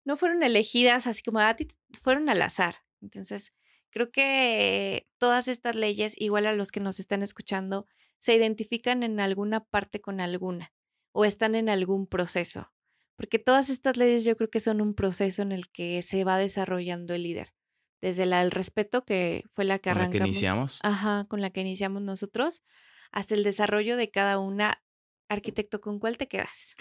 no 0.04 0.16
fueron 0.16 0.42
elegidas 0.42 1.06
así 1.06 1.22
como 1.22 1.40
a 1.40 1.54
ti, 1.56 1.68
fueron 1.92 2.30
al 2.30 2.40
azar. 2.40 2.76
Entonces, 3.02 3.52
creo 3.92 4.10
que 4.10 5.06
todas 5.18 5.46
estas 5.46 5.76
leyes, 5.76 6.14
igual 6.16 6.46
a 6.46 6.54
los 6.54 6.72
que 6.72 6.80
nos 6.80 6.98
están 6.98 7.22
escuchando, 7.22 7.86
se 8.18 8.34
identifican 8.34 9.02
en 9.04 9.20
alguna 9.20 9.64
parte 9.64 10.00
con 10.00 10.20
alguna 10.20 10.72
o 11.12 11.24
están 11.24 11.54
en 11.54 11.68
algún 11.68 12.06
proceso. 12.06 12.72
Porque 13.16 13.38
todas 13.38 13.68
estas 13.68 13.96
leyes 13.96 14.24
yo 14.24 14.36
creo 14.36 14.50
que 14.50 14.58
son 14.58 14.80
un 14.80 14.94
proceso 14.94 15.42
en 15.42 15.52
el 15.52 15.70
que 15.70 16.02
se 16.02 16.24
va 16.24 16.38
desarrollando 16.38 17.14
el 17.14 17.22
líder 17.22 17.52
desde 18.00 18.26
la 18.26 18.40
del 18.40 18.50
respeto, 18.50 19.04
que 19.04 19.44
fue 19.54 19.64
la 19.64 19.78
que 19.78 19.90
arrancamos. 19.90 20.18
la 20.18 20.24
que 20.24 20.28
iniciamos. 20.28 20.78
Ajá, 20.82 21.24
con 21.28 21.40
la 21.40 21.50
que 21.50 21.60
iniciamos 21.60 22.02
nosotros, 22.02 22.64
hasta 23.12 23.34
el 23.34 23.44
desarrollo 23.44 23.96
de 23.96 24.10
cada 24.10 24.38
una. 24.38 24.82
Arquitecto, 25.28 25.80
¿con 25.80 25.98
cuál 25.98 26.18
te 26.18 26.28
quedas? 26.28 26.74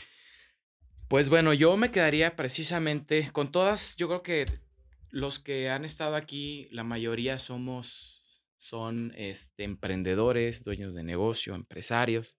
Pues 1.08 1.30
bueno, 1.30 1.54
yo 1.54 1.78
me 1.78 1.92
quedaría 1.92 2.36
precisamente 2.36 3.32
con 3.32 3.52
todas, 3.52 3.96
yo 3.98 4.08
creo 4.08 4.24
que 4.24 4.46
los 5.12 5.40
que 5.40 5.70
han 5.70 5.86
estado 5.86 6.16
aquí, 6.16 6.68
la 6.72 6.84
mayoría 6.84 7.38
somos, 7.38 8.44
son 8.58 9.14
este, 9.16 9.64
emprendedores, 9.64 10.64
dueños 10.64 10.94
de 10.94 11.04
negocio, 11.04 11.54
empresarios. 11.54 12.38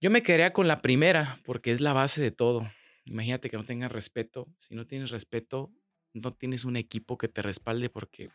Yo 0.00 0.10
me 0.10 0.22
quedaría 0.22 0.52
con 0.52 0.68
la 0.68 0.82
primera, 0.82 1.38
porque 1.44 1.72
es 1.72 1.80
la 1.80 1.92
base 1.92 2.20
de 2.20 2.30
todo. 2.30 2.70
Imagínate 3.04 3.50
que 3.50 3.56
no 3.56 3.64
tengas 3.64 3.92
respeto. 3.92 4.46
Si 4.58 4.74
no 4.74 4.86
tienes 4.86 5.10
respeto, 5.10 5.70
no 6.12 6.32
tienes 6.32 6.64
un 6.64 6.76
equipo 6.76 7.18
que 7.18 7.28
te 7.28 7.42
respalde 7.42 7.88
porque 7.88 8.30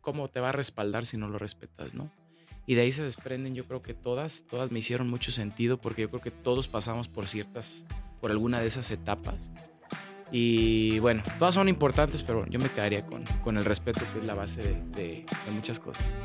¿cómo 0.00 0.28
te 0.28 0.40
va 0.40 0.50
a 0.50 0.52
respaldar 0.52 1.04
si 1.04 1.16
no 1.16 1.28
lo 1.28 1.38
respetas, 1.38 1.94
no? 1.94 2.10
Y 2.66 2.74
de 2.74 2.82
ahí 2.82 2.92
se 2.92 3.02
desprenden, 3.02 3.54
yo 3.54 3.64
creo 3.64 3.82
que 3.82 3.94
todas, 3.94 4.44
todas 4.48 4.72
me 4.72 4.80
hicieron 4.80 5.08
mucho 5.08 5.30
sentido 5.30 5.80
porque 5.80 6.02
yo 6.02 6.10
creo 6.10 6.22
que 6.22 6.30
todos 6.30 6.68
pasamos 6.68 7.08
por 7.08 7.28
ciertas, 7.28 7.86
por 8.20 8.30
alguna 8.30 8.60
de 8.60 8.66
esas 8.66 8.90
etapas. 8.90 9.50
Y 10.32 10.98
bueno, 10.98 11.22
todas 11.38 11.54
son 11.54 11.68
importantes, 11.68 12.22
pero 12.22 12.46
yo 12.46 12.58
me 12.58 12.68
quedaría 12.68 13.06
con, 13.06 13.24
con 13.44 13.56
el 13.56 13.64
respeto 13.64 14.00
que 14.12 14.20
es 14.20 14.24
la 14.24 14.34
base 14.34 14.62
de, 14.62 15.24
de 15.24 15.52
muchas 15.52 15.78
cosas. 15.78 16.18